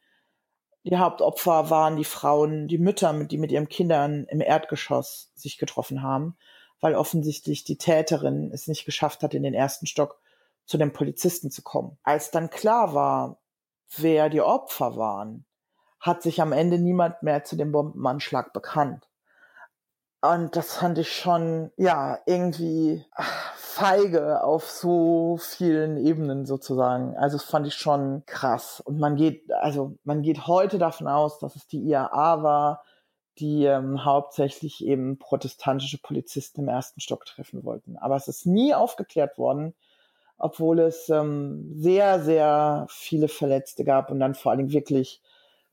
die 0.83 0.97
Hauptopfer 0.97 1.69
waren 1.69 1.97
die 1.97 2.05
Frauen, 2.05 2.67
die 2.67 2.77
Mütter, 2.77 3.13
die 3.25 3.37
mit 3.37 3.51
ihren 3.51 3.69
Kindern 3.69 4.25
im 4.25 4.41
Erdgeschoss 4.41 5.31
sich 5.35 5.57
getroffen 5.57 6.01
haben, 6.01 6.37
weil 6.79 6.95
offensichtlich 6.95 7.65
die 7.65 7.77
Täterin 7.77 8.51
es 8.53 8.67
nicht 8.67 8.85
geschafft 8.85 9.23
hat, 9.23 9.33
in 9.33 9.43
den 9.43 9.53
ersten 9.53 9.87
Stock 9.87 10.21
zu 10.65 10.77
den 10.77 10.93
Polizisten 10.93 11.51
zu 11.51 11.61
kommen. 11.61 11.97
Als 12.03 12.31
dann 12.31 12.49
klar 12.49 12.93
war, 12.93 13.39
wer 13.97 14.29
die 14.29 14.41
Opfer 14.41 14.95
waren, 14.95 15.45
hat 15.99 16.21
sich 16.21 16.41
am 16.41 16.53
Ende 16.53 16.79
niemand 16.79 17.23
mehr 17.23 17.43
zu 17.43 17.57
dem 17.57 17.71
Bombenanschlag 17.71 18.53
bekannt. 18.53 19.08
Und 20.21 20.57
das 20.57 20.75
fand 20.75 20.97
ich 20.97 21.15
schon, 21.15 21.71
ja, 21.77 22.19
irgendwie 22.25 23.05
feige 23.55 24.43
auf 24.43 24.69
so 24.69 25.37
vielen 25.39 25.97
Ebenen 25.97 26.45
sozusagen. 26.45 27.15
Also 27.15 27.37
das 27.37 27.45
fand 27.45 27.67
ich 27.67 27.75
schon 27.75 28.23
krass. 28.25 28.81
Und 28.81 28.99
man 28.99 29.15
geht, 29.15 29.49
also 29.53 29.97
man 30.03 30.21
geht 30.21 30.47
heute 30.47 30.77
davon 30.77 31.07
aus, 31.07 31.39
dass 31.39 31.55
es 31.55 31.67
die 31.67 31.81
IAA 31.87 32.43
war, 32.43 32.83
die 33.37 33.63
ähm, 33.63 34.03
hauptsächlich 34.03 34.83
eben 34.85 35.17
protestantische 35.17 35.99
Polizisten 35.99 36.61
im 36.61 36.67
ersten 36.67 36.99
Stock 36.99 37.25
treffen 37.25 37.63
wollten. 37.63 37.97
Aber 37.97 38.17
es 38.17 38.27
ist 38.27 38.45
nie 38.45 38.73
aufgeklärt 38.73 39.37
worden, 39.37 39.73
obwohl 40.37 40.79
es 40.79 41.07
ähm, 41.07 41.71
sehr, 41.73 42.21
sehr 42.21 42.87
viele 42.89 43.29
Verletzte 43.29 43.85
gab 43.85 44.11
und 44.11 44.19
dann 44.19 44.35
vor 44.35 44.51
allen 44.51 44.59
Dingen 44.59 44.73
wirklich 44.73 45.21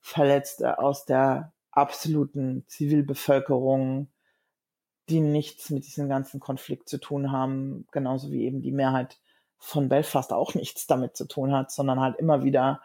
Verletzte 0.01 0.79
aus 0.79 1.05
der 1.05 1.53
absoluten 1.73 2.65
Zivilbevölkerung, 2.69 4.09
die 5.09 5.21
nichts 5.21 5.71
mit 5.71 5.87
diesem 5.87 6.09
ganzen 6.09 6.41
Konflikt 6.41 6.89
zu 6.89 6.99
tun 6.99 7.31
haben, 7.33 7.87
genauso 7.93 8.31
wie 8.33 8.45
eben 8.45 8.63
die 8.63 8.73
Mehrheit 8.73 9.19
von 9.59 9.89
Belfast 9.89 10.33
auch 10.33 10.55
nichts 10.55 10.87
damit 10.87 11.17
zu 11.17 11.27
tun 11.27 11.53
hat, 11.53 11.71
sondern 11.71 12.01
halt 12.01 12.17
immer 12.17 12.45
wieder 12.45 12.81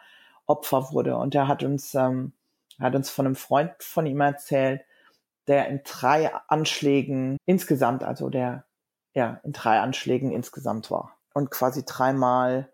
Opfer 0.46 0.92
wurde. 0.92 1.16
Und 1.16 1.34
er 1.34 1.48
hat 1.48 1.62
uns, 1.62 1.94
ähm, 1.94 2.32
hat 2.78 2.94
uns 2.94 3.10
von 3.10 3.26
einem 3.26 3.36
Freund 3.36 3.72
von 3.80 4.06
ihm 4.06 4.20
erzählt, 4.20 4.82
der 5.46 5.68
in 5.68 5.80
drei 5.84 6.32
Anschlägen 6.48 7.36
insgesamt, 7.46 8.04
also 8.04 8.30
der 8.30 8.64
ja 9.14 9.40
in 9.44 9.52
drei 9.52 9.80
Anschlägen 9.80 10.30
insgesamt 10.30 10.90
war 10.90 11.16
und 11.34 11.50
quasi 11.50 11.84
dreimal 11.84 12.70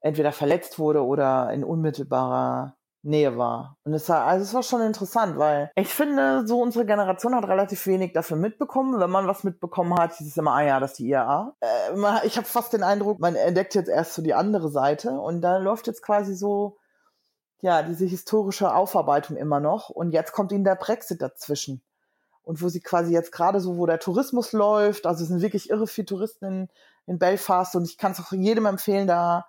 entweder 0.00 0.32
verletzt 0.32 0.78
wurde 0.78 1.04
oder 1.04 1.52
in 1.52 1.64
unmittelbarer 1.64 2.76
Nähe 3.08 3.36
war. 3.36 3.76
Und 3.84 3.94
es 3.94 4.08
war, 4.08 4.24
also 4.24 4.44
es 4.44 4.54
war 4.54 4.62
schon 4.62 4.82
interessant, 4.82 5.38
weil 5.38 5.70
ich 5.74 5.88
finde, 5.88 6.46
so 6.46 6.60
unsere 6.60 6.86
Generation 6.86 7.34
hat 7.34 7.48
relativ 7.48 7.86
wenig 7.86 8.12
dafür 8.12 8.36
mitbekommen. 8.36 9.00
Wenn 9.00 9.10
man 9.10 9.26
was 9.26 9.44
mitbekommen 9.44 9.94
hat, 9.98 10.14
hieß 10.14 10.28
es 10.28 10.36
immer, 10.36 10.52
ah 10.52 10.62
ja, 10.62 10.80
das 10.80 10.92
ist 10.92 10.98
die 10.98 11.08
IAA. 11.08 11.56
Äh, 11.60 12.26
ich 12.26 12.36
habe 12.36 12.46
fast 12.46 12.72
den 12.72 12.82
Eindruck, 12.82 13.18
man 13.18 13.34
entdeckt 13.34 13.74
jetzt 13.74 13.88
erst 13.88 14.14
so 14.14 14.22
die 14.22 14.34
andere 14.34 14.70
Seite 14.70 15.10
und 15.12 15.40
da 15.40 15.56
läuft 15.56 15.86
jetzt 15.86 16.02
quasi 16.02 16.34
so, 16.34 16.76
ja, 17.60 17.82
diese 17.82 18.04
historische 18.04 18.72
Aufarbeitung 18.72 19.36
immer 19.36 19.58
noch. 19.58 19.90
Und 19.90 20.12
jetzt 20.12 20.32
kommt 20.32 20.52
ihnen 20.52 20.64
der 20.64 20.76
Brexit 20.76 21.20
dazwischen. 21.22 21.82
Und 22.42 22.62
wo 22.62 22.68
sie 22.68 22.80
quasi 22.80 23.12
jetzt 23.12 23.32
gerade 23.32 23.60
so, 23.60 23.76
wo 23.76 23.86
der 23.86 23.98
Tourismus 23.98 24.52
läuft, 24.52 25.06
also 25.06 25.22
es 25.22 25.28
sind 25.28 25.42
wirklich 25.42 25.70
irre 25.70 25.86
viele 25.86 26.06
Touristen 26.06 26.44
in, 26.44 26.68
in 27.06 27.18
Belfast 27.18 27.74
und 27.74 27.84
ich 27.84 27.98
kann 27.98 28.12
es 28.12 28.20
auch 28.20 28.32
jedem 28.32 28.66
empfehlen, 28.66 29.06
da 29.06 29.46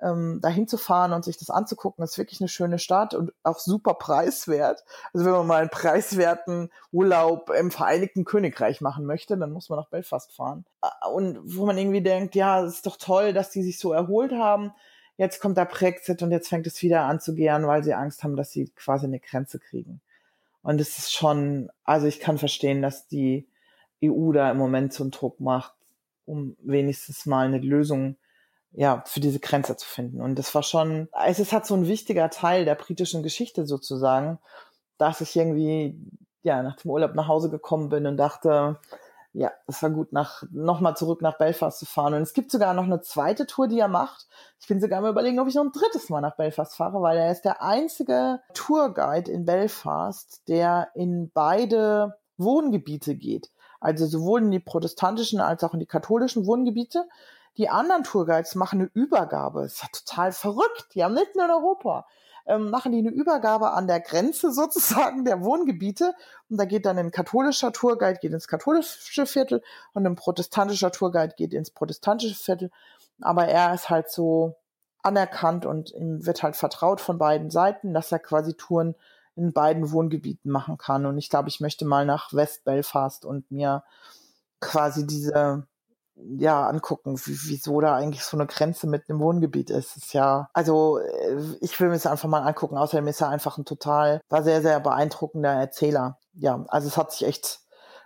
ähm, 0.00 0.40
dahin 0.42 0.68
zu 0.68 0.76
fahren 0.76 1.12
und 1.12 1.24
sich 1.24 1.38
das 1.38 1.50
anzugucken, 1.50 2.04
ist 2.04 2.18
wirklich 2.18 2.40
eine 2.40 2.48
schöne 2.48 2.78
Stadt 2.78 3.14
und 3.14 3.32
auch 3.42 3.58
super 3.58 3.94
preiswert. 3.94 4.84
Also 5.12 5.26
wenn 5.26 5.32
man 5.32 5.46
mal 5.46 5.60
einen 5.62 5.70
preiswerten 5.70 6.70
Urlaub 6.92 7.50
im 7.50 7.70
Vereinigten 7.70 8.24
Königreich 8.24 8.80
machen 8.80 9.06
möchte, 9.06 9.38
dann 9.38 9.52
muss 9.52 9.68
man 9.68 9.78
nach 9.78 9.88
Belfast 9.88 10.32
fahren. 10.32 10.64
Äh, 10.82 11.08
und 11.08 11.38
wo 11.44 11.66
man 11.66 11.78
irgendwie 11.78 12.02
denkt, 12.02 12.34
ja, 12.34 12.62
es 12.62 12.74
ist 12.74 12.86
doch 12.86 12.96
toll, 12.96 13.32
dass 13.32 13.50
die 13.50 13.62
sich 13.62 13.78
so 13.78 13.92
erholt 13.92 14.32
haben. 14.32 14.72
Jetzt 15.16 15.40
kommt 15.40 15.56
der 15.56 15.64
Brexit 15.64 16.22
und 16.22 16.30
jetzt 16.30 16.48
fängt 16.48 16.66
es 16.66 16.82
wieder 16.82 17.02
an 17.02 17.20
zu 17.20 17.34
gären, 17.34 17.66
weil 17.66 17.82
sie 17.82 17.94
Angst 17.94 18.22
haben, 18.22 18.36
dass 18.36 18.50
sie 18.50 18.68
quasi 18.76 19.06
eine 19.06 19.20
Grenze 19.20 19.58
kriegen. 19.58 20.02
Und 20.62 20.80
es 20.80 20.98
ist 20.98 21.14
schon, 21.14 21.70
also 21.84 22.06
ich 22.06 22.20
kann 22.20 22.36
verstehen, 22.36 22.82
dass 22.82 23.06
die 23.06 23.48
EU 24.04 24.32
da 24.32 24.50
im 24.50 24.58
Moment 24.58 24.92
so 24.92 25.04
einen 25.04 25.12
Druck 25.12 25.40
macht, 25.40 25.72
um 26.26 26.56
wenigstens 26.60 27.24
mal 27.24 27.46
eine 27.46 27.60
Lösung 27.60 28.16
ja, 28.76 29.02
für 29.06 29.20
diese 29.20 29.40
Grenze 29.40 29.76
zu 29.76 29.86
finden. 29.86 30.20
Und 30.20 30.38
das 30.38 30.54
war 30.54 30.62
schon, 30.62 31.08
es 31.26 31.38
ist 31.38 31.52
halt 31.52 31.64
so 31.64 31.74
ein 31.74 31.88
wichtiger 31.88 32.28
Teil 32.28 32.66
der 32.66 32.74
britischen 32.74 33.22
Geschichte 33.22 33.66
sozusagen, 33.66 34.38
dass 34.98 35.22
ich 35.22 35.34
irgendwie, 35.34 35.98
ja, 36.42 36.62
nach 36.62 36.76
dem 36.76 36.90
Urlaub 36.90 37.14
nach 37.14 37.26
Hause 37.26 37.48
gekommen 37.48 37.88
bin 37.88 38.06
und 38.06 38.18
dachte, 38.18 38.78
ja, 39.32 39.50
es 39.66 39.82
war 39.82 39.90
gut, 39.90 40.12
nach, 40.12 40.42
nochmal 40.50 40.96
zurück 40.96 41.22
nach 41.22 41.38
Belfast 41.38 41.78
zu 41.78 41.86
fahren. 41.86 42.14
Und 42.14 42.22
es 42.22 42.34
gibt 42.34 42.50
sogar 42.50 42.74
noch 42.74 42.84
eine 42.84 43.00
zweite 43.00 43.46
Tour, 43.46 43.66
die 43.66 43.78
er 43.78 43.88
macht. 43.88 44.26
Ich 44.60 44.66
bin 44.66 44.80
sogar 44.80 45.00
mal 45.00 45.10
überlegen, 45.10 45.40
ob 45.40 45.48
ich 45.48 45.54
noch 45.54 45.64
ein 45.64 45.72
drittes 45.72 46.10
Mal 46.10 46.20
nach 46.20 46.36
Belfast 46.36 46.76
fahre, 46.76 47.00
weil 47.00 47.18
er 47.18 47.32
ist 47.32 47.42
der 47.42 47.62
einzige 47.62 48.40
Tourguide 48.52 49.30
in 49.30 49.46
Belfast, 49.46 50.42
der 50.48 50.88
in 50.94 51.30
beide 51.32 52.16
Wohngebiete 52.36 53.14
geht. 53.14 53.50
Also 53.80 54.06
sowohl 54.06 54.42
in 54.42 54.50
die 54.50 54.60
protestantischen 54.60 55.40
als 55.40 55.64
auch 55.64 55.74
in 55.74 55.80
die 55.80 55.86
katholischen 55.86 56.46
Wohngebiete. 56.46 57.06
Die 57.56 57.68
anderen 57.68 58.04
Tourguides 58.04 58.54
machen 58.54 58.80
eine 58.80 58.90
Übergabe. 58.92 59.62
Das 59.62 59.74
ist 59.74 59.82
ja 59.82 59.88
total 59.92 60.32
verrückt. 60.32 60.88
Die 60.94 61.02
haben 61.02 61.14
mitten 61.14 61.40
in 61.40 61.50
Europa. 61.50 62.06
Ähm, 62.46 62.70
machen 62.70 62.92
die 62.92 62.98
eine 62.98 63.10
Übergabe 63.10 63.72
an 63.72 63.86
der 63.86 64.00
Grenze 64.00 64.52
sozusagen 64.52 65.24
der 65.24 65.42
Wohngebiete. 65.42 66.14
Und 66.48 66.58
da 66.58 66.64
geht 66.64 66.86
dann 66.86 66.98
ein 66.98 67.10
katholischer 67.10 67.72
Tourguide, 67.72 68.18
geht 68.20 68.32
ins 68.32 68.48
katholische 68.48 69.26
Viertel 69.26 69.62
und 69.94 70.06
ein 70.06 70.16
protestantischer 70.16 70.92
Tourguide 70.92 71.34
geht 71.36 71.54
ins 71.54 71.70
protestantische 71.70 72.36
Viertel. 72.36 72.70
Aber 73.20 73.46
er 73.46 73.74
ist 73.74 73.88
halt 73.88 74.10
so 74.10 74.56
anerkannt 75.02 75.66
und 75.66 75.92
ihm 75.92 76.26
wird 76.26 76.42
halt 76.42 76.56
vertraut 76.56 77.00
von 77.00 77.16
beiden 77.18 77.50
Seiten, 77.50 77.94
dass 77.94 78.12
er 78.12 78.18
quasi 78.18 78.54
Touren 78.54 78.94
in 79.36 79.52
beiden 79.52 79.92
Wohngebieten 79.92 80.50
machen 80.50 80.78
kann. 80.78 81.06
Und 81.06 81.18
ich 81.18 81.30
glaube, 81.30 81.48
ich 81.48 81.60
möchte 81.60 81.84
mal 81.84 82.04
nach 82.04 82.32
West 82.32 82.64
Belfast 82.64 83.24
und 83.24 83.50
mir 83.50 83.84
quasi 84.60 85.06
diese 85.06 85.66
ja 86.16 86.66
angucken, 86.66 87.20
wieso 87.24 87.80
da 87.80 87.96
eigentlich 87.96 88.24
so 88.24 88.36
eine 88.36 88.46
Grenze 88.46 88.86
mit 88.86 89.08
einem 89.08 89.20
Wohngebiet 89.20 89.70
ist. 89.70 89.96
ist 89.96 90.12
ja, 90.14 90.48
also 90.52 90.98
äh, 90.98 91.36
ich 91.60 91.78
will 91.78 91.88
mir 91.88 91.94
das 91.94 92.06
einfach 92.06 92.28
mal 92.28 92.42
angucken. 92.42 92.78
Außerdem 92.78 93.06
ist 93.08 93.20
er 93.20 93.28
einfach 93.28 93.58
ein 93.58 93.64
total, 93.64 94.20
war 94.28 94.42
sehr, 94.42 94.62
sehr 94.62 94.80
beeindruckender 94.80 95.52
Erzähler. 95.52 96.18
Ja, 96.34 96.64
also 96.68 96.88
es 96.88 96.96
hat 96.96 97.12
sich 97.12 97.26
echt, 97.26 97.60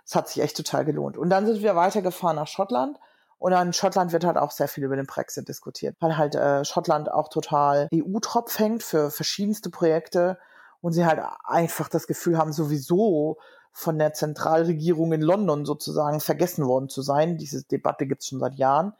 es 0.05 0.15
hat 0.15 0.27
sich 0.27 0.41
echt 0.41 0.57
total 0.57 0.85
gelohnt. 0.85 1.17
Und 1.17 1.29
dann 1.29 1.45
sind 1.45 1.61
wir 1.61 1.75
weitergefahren 1.75 2.35
nach 2.35 2.47
Schottland. 2.47 2.97
Und 3.39 3.53
in 3.53 3.73
Schottland 3.73 4.11
wird 4.11 4.23
halt 4.23 4.37
auch 4.37 4.51
sehr 4.51 4.67
viel 4.67 4.83
über 4.83 4.95
den 4.95 5.07
Brexit 5.07 5.47
diskutiert, 5.47 5.95
weil 5.99 6.15
halt 6.15 6.35
äh, 6.35 6.63
Schottland 6.63 7.11
auch 7.11 7.27
total 7.27 7.87
EU-Tropf 7.91 8.59
hängt 8.59 8.83
für 8.83 9.09
verschiedenste 9.09 9.71
Projekte 9.71 10.37
und 10.79 10.91
sie 10.93 11.07
halt 11.07 11.21
einfach 11.45 11.89
das 11.89 12.05
Gefühl 12.05 12.37
haben, 12.37 12.53
sowieso 12.53 13.37
von 13.71 13.97
der 13.97 14.13
Zentralregierung 14.13 15.13
in 15.13 15.21
London 15.21 15.65
sozusagen 15.65 16.19
vergessen 16.19 16.65
worden 16.65 16.89
zu 16.89 17.01
sein. 17.01 17.37
Diese 17.37 17.63
Debatte 17.63 18.05
gibt 18.05 18.21
es 18.21 18.27
schon 18.27 18.39
seit 18.39 18.55
Jahren 18.55 18.93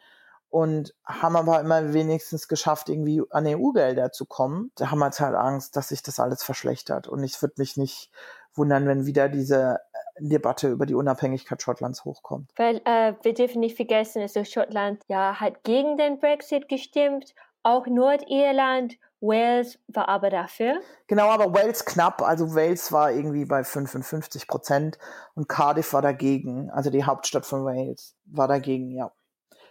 und 0.52 0.94
haben 1.06 1.38
aber 1.38 1.62
immer 1.62 1.94
wenigstens 1.94 2.48
geschafft, 2.48 2.90
irgendwie 2.90 3.24
an 3.30 3.48
EU-Gelder 3.48 4.12
zu 4.12 4.26
kommen. 4.26 4.72
Da 4.76 4.92
haben 4.92 5.00
wir 5.00 5.06
jetzt 5.06 5.22
halt 5.22 5.36
Angst, 5.36 5.78
dass 5.78 5.88
sich 5.88 6.04
das 6.04 6.20
alles 6.20 6.44
verschlechtert. 6.44 7.08
Und 7.08 7.24
ich 7.24 7.42
würde 7.42 7.56
mich 7.58 7.78
nicht 7.78 8.12
wundern, 8.54 8.86
wenn 8.86 9.06
wieder 9.06 9.30
diese 9.30 9.80
äh, 9.94 10.00
Debatte 10.20 10.68
über 10.68 10.86
die 10.86 10.94
Unabhängigkeit 10.94 11.62
Schottlands 11.62 12.04
hochkommt. 12.04 12.52
Weil 12.58 12.82
äh, 12.84 13.14
wir 13.22 13.34
dürfen 13.34 13.62
nicht 13.62 13.78
vergessen, 13.78 14.22
also 14.22 14.44
Schottland 14.44 15.02
ja 15.08 15.40
hat 15.40 15.64
gegen 15.64 15.98
den 15.98 16.20
Brexit 16.20 16.68
gestimmt, 16.68 17.34
auch 17.64 17.88
Nordirland 17.88 18.98
Wales 19.22 19.80
war 19.88 20.10
aber 20.10 20.30
dafür. 20.30 20.82
Genau, 21.08 21.30
aber 21.30 21.54
Wales 21.54 21.86
knapp. 21.86 22.22
Also 22.22 22.56
Wales 22.56 22.92
war 22.92 23.12
irgendwie 23.12 23.46
bei 23.46 23.64
55 23.64 24.48
Prozent 24.48 24.98
und 25.36 25.48
Cardiff 25.48 25.94
war 25.94 26.02
dagegen. 26.02 26.70
Also 26.72 26.90
die 26.90 27.04
Hauptstadt 27.04 27.46
von 27.46 27.64
Wales 27.64 28.16
war 28.26 28.48
dagegen, 28.48 28.92
ja. 28.92 29.12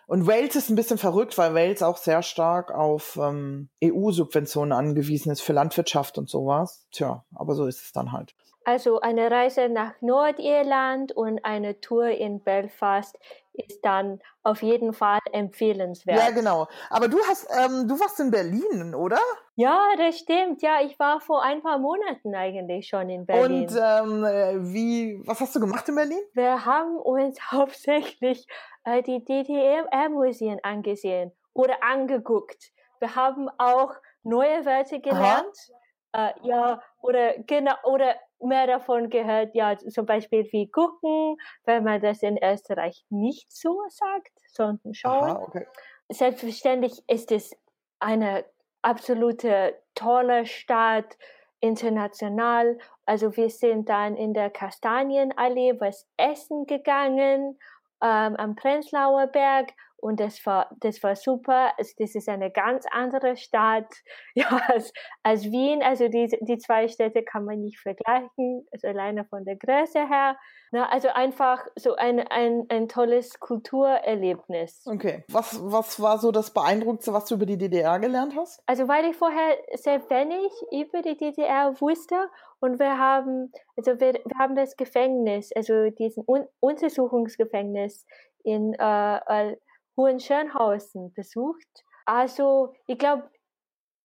Und 0.07 0.27
Wales 0.27 0.57
ist 0.57 0.71
ein 0.71 0.77
bisschen 0.77 0.99
verrückt, 0.99 1.39
weil 1.39 1.55
Wales 1.55 1.83
auch 1.83 1.97
sehr 1.97 2.23
stark 2.23 2.73
auf 2.73 3.17
ähm, 3.21 3.69
EU-Subventionen 3.85 4.73
angewiesen 4.73 5.31
ist 5.31 5.41
für 5.41 5.53
Landwirtschaft 5.53 6.19
und 6.19 6.29
sowas. 6.29 6.85
Tja, 6.91 7.25
aber 7.33 7.55
so 7.55 7.67
ist 7.67 7.85
es 7.85 7.93
dann 7.93 8.11
halt. 8.11 8.35
Also 8.65 9.01
eine 9.01 9.31
Reise 9.31 9.69
nach 9.69 9.93
Nordirland 10.01 11.13
und 11.13 11.45
eine 11.45 11.81
Tour 11.81 12.09
in 12.09 12.43
Belfast 12.43 13.19
ist 13.67 13.81
dann 13.83 14.21
auf 14.43 14.63
jeden 14.63 14.93
Fall 14.93 15.19
empfehlenswert. 15.33 16.19
Ja, 16.19 16.31
genau. 16.31 16.67
Aber 16.89 17.09
du 17.09 17.19
hast, 17.29 17.49
ähm, 17.51 17.87
du 17.89 17.99
warst 17.99 18.21
in 18.21 18.31
Berlin, 18.31 18.95
oder? 18.95 19.19
Ja, 19.57 19.91
das 19.97 20.19
stimmt. 20.19 20.63
Ja, 20.63 20.81
ich 20.83 20.99
war 20.99 21.21
vor 21.21 21.43
ein 21.43 21.63
paar 21.63 21.79
Monaten 21.79 22.35
eigentlich 22.35 22.89
schon 22.89 23.09
in 23.11 23.27
Berlin. 23.27 23.63
Und 23.63 23.77
ähm, 23.77 24.25
äh, 24.25 24.73
wie, 24.73 25.21
was 25.27 25.41
hast 25.41 25.55
du 25.55 25.61
gemacht 25.61 25.89
in 25.89 25.95
Berlin? 25.95 26.21
Wir 26.35 26.65
haben 26.65 26.97
uns 26.97 27.39
hauptsächlich 27.51 28.47
äh, 28.85 29.03
die 29.03 29.25
DDR-Museen 29.25 30.61
angesehen 30.63 31.33
oder 31.53 31.83
angeguckt. 31.83 32.73
Wir 32.99 33.15
haben 33.15 33.49
auch 33.59 33.95
neue 34.23 34.65
Wörter 34.65 34.99
gelernt. 34.99 35.57
Aha 35.73 35.81
äh, 36.13 36.33
ja, 36.43 36.83
oder 37.01 37.35
genau, 37.47 37.75
oder 37.85 38.17
mehr 38.43 38.67
davon 38.67 39.11
gehört, 39.11 39.55
ja, 39.55 39.77
zum 39.77 40.07
Beispiel 40.07 40.49
wie 40.53 40.71
gucken, 40.71 41.37
wenn 41.65 41.85
man 41.85 42.01
das 42.01 42.23
in 42.23 42.39
Österreich 42.43 43.05
nicht 43.11 43.53
so 43.53 43.83
sagt, 43.89 44.33
sondern 44.49 44.95
schauen. 44.95 45.31
Aha, 45.31 45.43
okay. 45.43 45.67
Selbstverständlich 46.09 47.03
ist 47.07 47.31
es 47.33 47.57
eine 47.99 48.45
absolute 48.83 49.77
tolle 49.95 50.47
Stadt, 50.47 51.17
international. 51.61 52.79
Also 53.07 53.37
wir 53.37 53.51
sind 53.51 53.89
dann 53.89 54.17
in 54.17 54.35
der 54.35 54.51
Kastanienallee 54.51 55.79
was 55.79 56.09
essen 56.17 56.67
gegangen 56.67 57.59
ähm, 58.03 58.37
am 58.37 58.57
Prenzlauer 58.57 59.27
Berg 59.27 59.73
und 60.01 60.21
das 60.21 60.45
war, 60.47 60.71
das 60.81 61.03
war 61.03 61.15
super. 61.17 61.73
Also 61.79 61.93
das 61.99 62.15
ist 62.15 62.29
eine 62.29 62.51
ganz 62.51 62.87
andere 62.91 63.37
Stadt 63.37 63.93
ja, 64.35 64.61
als, 64.69 64.93
als 65.23 65.45
Wien. 65.45 65.83
Also 65.83 66.09
die, 66.09 66.29
die 66.41 66.59
zwei 66.59 66.89
Städte 66.89 67.23
kann 67.23 67.45
man 67.45 67.61
nicht 67.61 67.79
vergleichen, 67.79 68.67
also 68.73 68.89
alleine 68.89 69.25
von 69.25 69.45
der 69.45 69.57
Größe 69.57 70.09
her. 70.09 70.37
Na, 70.73 70.89
also 70.89 71.09
einfach 71.09 71.67
so 71.77 71.97
ein, 71.97 72.21
ein, 72.21 72.67
ein 72.69 72.89
tolles 72.89 73.41
Kulturerlebnis. 73.41 74.85
Okay. 74.87 75.25
Was, 75.29 75.59
was 75.63 76.01
war 76.01 76.19
so 76.19 76.31
das 76.31 76.53
Beeindruckendste, 76.53 77.13
was 77.13 77.25
du 77.25 77.35
über 77.35 77.47
die 77.47 77.59
DDR 77.59 77.99
gelernt 77.99 78.35
hast? 78.37 78.63
Also 78.67 78.87
weil 78.87 79.05
ich 79.07 79.17
vorher 79.17 79.57
sehr 79.75 80.01
wenig 80.11 80.53
über 80.71 81.03
die 81.03 81.17
DDR 81.17 81.81
wusste 81.81 82.29
und 82.61 82.79
wir 82.79 82.99
haben, 82.99 83.53
also 83.77 83.99
wir, 83.99 84.13
wir 84.13 84.39
haben 84.39 84.55
das 84.55 84.77
Gefängnis, 84.77 85.51
also 85.57 85.91
diesen 85.91 86.25
Un 86.27 86.47
Untersuchungsgefängnis 86.61 88.07
in 88.45 88.75
äh, 88.75 89.57
Hohenschönhausen 90.01 91.13
besucht. 91.13 91.85
Also 92.07 92.73
ich 92.87 92.99
glaube, 92.99 93.29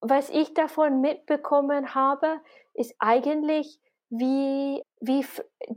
was 0.01 0.29
ich 0.29 0.53
davon 0.53 1.01
mitbekommen 1.01 1.95
habe, 1.95 2.39
ist 2.73 2.93
eigentlich, 2.99 3.79
wie, 4.09 4.83
wie, 4.99 5.25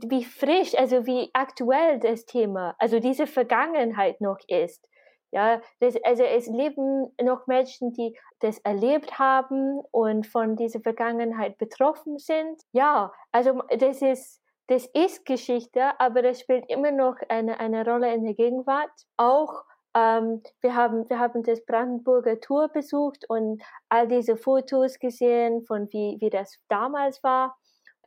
wie 0.07 0.23
frisch, 0.23 0.75
also 0.77 1.05
wie 1.05 1.29
aktuell 1.33 1.99
das 1.99 2.25
Thema, 2.25 2.75
also 2.77 2.99
diese 2.99 3.25
Vergangenheit 3.25 4.21
noch 4.21 4.37
ist. 4.47 4.87
Ja, 5.31 5.61
das, 5.79 5.95
also 6.03 6.23
es 6.23 6.47
leben 6.47 7.11
noch 7.21 7.45
Menschen, 7.45 7.93
die 7.93 8.17
das 8.39 8.57
erlebt 8.59 9.19
haben 9.19 9.79
und 9.91 10.25
von 10.25 10.55
dieser 10.55 10.79
Vergangenheit 10.79 11.57
betroffen 11.57 12.17
sind. 12.17 12.61
Ja, 12.71 13.11
also 13.31 13.61
das 13.77 14.01
ist, 14.01 14.41
das 14.67 14.87
ist 14.87 15.25
Geschichte, 15.25 15.99
aber 15.99 16.23
das 16.23 16.39
spielt 16.39 16.67
immer 16.69 16.91
noch 16.91 17.15
eine, 17.29 17.59
eine 17.59 17.85
Rolle 17.85 18.13
in 18.13 18.23
der 18.23 18.33
Gegenwart. 18.33 18.91
Auch 19.17 19.65
ähm, 19.95 20.43
wir, 20.61 20.75
haben, 20.75 21.09
wir 21.09 21.17
haben 21.19 21.43
das 21.43 21.65
Brandenburger 21.65 22.39
Tour 22.39 22.69
besucht 22.69 23.25
und 23.29 23.61
all 23.89 24.07
diese 24.07 24.37
Fotos 24.37 24.99
gesehen 24.99 25.63
von 25.63 25.91
wie, 25.91 26.17
wie 26.19 26.29
das 26.29 26.59
damals 26.67 27.23
war. 27.23 27.57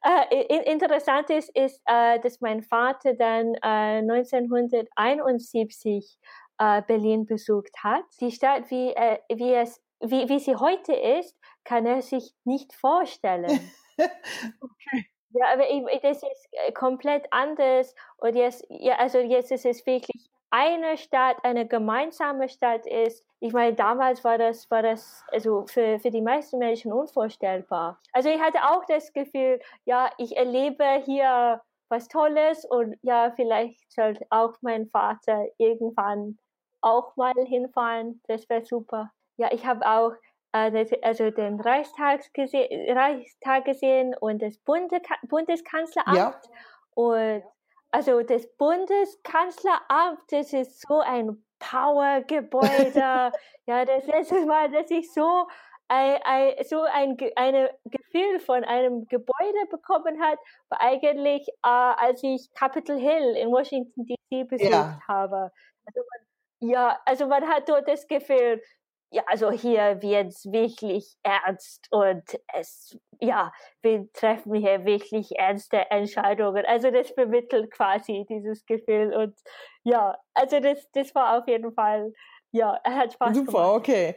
Äh, 0.05 0.73
interessant 0.73 1.31
ist, 1.31 1.49
ist 1.57 1.81
äh, 1.87 2.19
dass 2.21 2.41
mein 2.41 2.63
Vater 2.63 3.15
dann 3.15 3.55
äh, 3.55 3.99
1971 4.01 6.19
äh, 6.59 6.83
Berlin 6.83 7.27
besucht 7.27 7.73
hat. 7.83 8.05
Die 8.21 8.31
Stadt, 8.33 8.71
wie, 8.71 8.93
äh, 8.93 9.19
wie, 9.33 9.55
es, 9.55 9.81
wie, 10.01 10.29
wie 10.29 10.41
sie 10.41 10.57
heute 10.57 10.93
ist, 10.93 11.39
kann 11.65 11.87
er 11.87 12.03
sich 12.03 12.35
nicht 12.45 12.75
vorstellen. 12.75 13.61
okay. 13.99 15.07
Ja, 15.35 15.55
aber 15.55 15.65
das 16.03 16.23
ist 16.23 16.49
äh, 16.51 16.73
komplett 16.73 17.27
anders. 17.31 17.95
Und 18.19 18.35
jetzt, 18.35 18.67
ja, 18.69 18.97
also 18.97 19.19
jetzt 19.19 19.51
ist 19.51 19.65
es 19.65 19.87
wirklich 19.87 20.31
eine 20.53 20.99
Stadt, 20.99 21.39
eine 21.45 21.67
gemeinsame 21.67 22.47
Stadt 22.49 22.87
ist. 22.87 23.25
Ich 23.41 23.55
meine, 23.55 23.75
damals 23.75 24.23
war 24.23 24.37
das, 24.37 24.71
war 24.71 24.83
das 24.83 25.25
also 25.29 25.65
für, 25.67 25.99
für 25.99 26.11
die 26.11 26.21
meisten 26.21 26.59
Menschen 26.59 26.93
unvorstellbar. 26.93 27.99
Also 28.13 28.29
ich 28.29 28.39
hatte 28.39 28.59
auch 28.59 28.85
das 28.85 29.13
Gefühl, 29.15 29.61
ja, 29.87 30.11
ich 30.19 30.37
erlebe 30.37 30.85
hier 31.07 31.63
was 31.89 32.07
Tolles 32.09 32.67
und 32.67 32.97
ja, 33.03 33.33
vielleicht 33.35 33.91
sollte 33.91 34.27
auch 34.29 34.53
mein 34.61 34.89
Vater 34.89 35.47
irgendwann 35.57 36.39
auch 36.83 37.17
mal 37.17 37.35
hinfahren. 37.47 38.21
Das 38.29 38.47
wäre 38.51 38.65
super. 38.65 39.11
Ja, 39.39 39.49
ich 39.53 39.65
habe 39.65 39.87
auch 39.87 40.13
äh, 40.53 40.87
also 41.01 41.31
den 41.31 41.61
Reichstag, 41.61 42.31
gese 42.35 42.69
Reichstag 42.89 43.65
gesehen 43.65 44.15
und 44.21 44.43
das 44.43 44.59
Bunde 44.59 45.01
Bundeskanzleramt. 45.23 46.17
Ja. 46.17 46.41
Und 46.95 47.43
also 47.93 48.23
das 48.23 48.47
Bundeskanzleramt, 48.57 50.21
das 50.31 50.53
ist 50.53 50.81
so 50.81 51.01
ein 51.01 51.45
Powergebäude. 51.59 53.33
ja, 53.67 53.85
das 53.85 54.07
letzte 54.07 54.47
Mal, 54.47 54.71
dass 54.71 54.91
ich 54.91 55.13
so 55.13 55.47
ein, 55.89 56.55
so 56.65 56.83
ein 56.83 57.19
eine 57.37 57.71
Gefühl 57.85 58.41
von 58.41 58.65
einem 58.65 59.07
Gebäude 59.09 59.67
bekommen 59.71 60.21
hat, 60.23 60.39
war 60.71 60.81
eigentlich, 60.81 61.47
äh, 61.49 61.53
als 61.63 62.23
ich 62.23 62.51
Capitol 62.55 62.99
Hill 62.99 63.37
in 63.37 63.51
Washington 63.51 64.07
D.C. 64.07 64.45
besucht 64.45 64.71
ja. 64.71 64.99
habe. 65.07 65.53
Also 65.85 66.01
man, 66.01 66.71
ja, 66.71 66.99
also 67.05 67.27
man 67.27 67.47
hat 67.47 67.69
dort 67.69 67.87
das 67.89 68.07
Gefühl, 68.09 68.63
ja, 69.13 69.23
also 69.27 69.51
hier 69.51 70.01
wird 70.01 70.29
es 70.29 70.51
wirklich 70.51 71.17
ernst 71.23 71.87
und 71.91 72.23
es, 72.55 72.99
ja, 73.21 73.53
wir 73.83 74.11
treffen 74.13 74.55
hier 74.55 74.85
wirklich 74.87 75.37
ernste 75.37 75.91
Entscheidungen. 75.91 76.65
Also 76.67 76.91
das 76.91 77.11
vermittelt 77.11 77.71
quasi 77.71 78.25
dieses 78.29 78.65
Gefühl 78.65 79.15
und 79.15 79.35
ja, 79.85 80.17
also 80.33 80.61
das, 80.61 80.79
das 80.93 81.15
war 81.15 81.39
auf 81.39 81.47
jeden 81.47 81.73
Fall, 81.75 82.13
ja, 82.53 82.81
er 82.83 82.97
hat 82.97 83.13
Spaß 83.13 83.37
Super, 83.37 83.53
gemacht. 83.53 83.77
okay. 83.77 84.17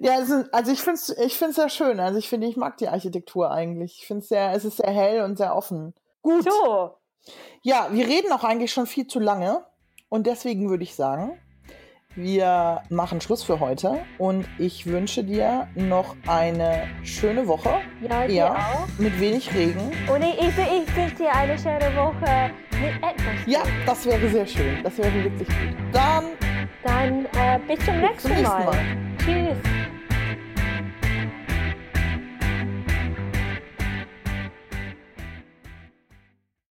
Ja, 0.00 0.16
also, 0.16 0.44
also 0.52 0.72
ich 0.72 0.80
finde 0.80 0.94
es 0.94 1.08
ich 1.18 1.36
find's 1.36 1.56
sehr 1.56 1.68
schön. 1.68 2.00
Also 2.00 2.18
ich 2.18 2.28
finde, 2.28 2.46
ich 2.46 2.56
mag 2.56 2.76
die 2.76 2.88
Architektur 2.88 3.50
eigentlich. 3.50 3.98
Ich 4.00 4.06
finde 4.06 4.22
es 4.22 4.28
sehr, 4.28 4.52
es 4.52 4.64
ist 4.64 4.76
sehr 4.76 4.90
hell 4.90 5.22
und 5.22 5.36
sehr 5.36 5.54
offen. 5.54 5.94
Gut. 6.22 6.44
So. 6.44 6.94
Ja, 7.62 7.88
wir 7.90 8.06
reden 8.06 8.32
auch 8.32 8.44
eigentlich 8.44 8.72
schon 8.72 8.86
viel 8.86 9.06
zu 9.06 9.20
lange. 9.20 9.64
Und 10.10 10.26
deswegen 10.26 10.68
würde 10.70 10.84
ich 10.84 10.94
sagen, 10.94 11.40
wir 12.18 12.82
machen 12.88 13.20
Schluss 13.20 13.44
für 13.44 13.60
heute 13.60 13.98
und 14.18 14.46
ich 14.58 14.86
wünsche 14.86 15.22
dir 15.22 15.68
noch 15.76 16.16
eine 16.26 16.88
schöne 17.04 17.46
Woche. 17.46 17.70
Ja, 18.02 18.26
dir 18.26 18.34
ja, 18.34 18.54
auch. 18.54 18.88
Mit 18.98 19.18
wenig 19.20 19.54
Regen. 19.54 19.92
Und 20.12 20.22
ich, 20.22 20.38
ich, 20.40 20.48
ich 20.48 20.96
wünsche 20.96 21.14
dir 21.14 21.32
eine 21.32 21.56
schöne 21.56 21.94
Woche 21.96 22.50
mit 22.80 22.96
etwas. 22.96 23.46
Ja, 23.46 23.60
das 23.86 24.04
wäre 24.04 24.28
sehr 24.28 24.46
schön. 24.46 24.82
Das 24.82 24.98
wäre 24.98 25.14
wirklich 25.14 25.48
gut. 25.48 25.76
Dann. 25.92 26.24
Dann 26.82 27.24
äh, 27.26 27.58
bis 27.66 27.84
zum 27.84 28.00
nächsten, 28.00 28.12
bis 28.12 28.22
zum 28.22 28.30
nächsten 28.30 28.44
Mal. 28.44 28.64
Mal. 28.64 28.78
Tschüss. 29.18 29.97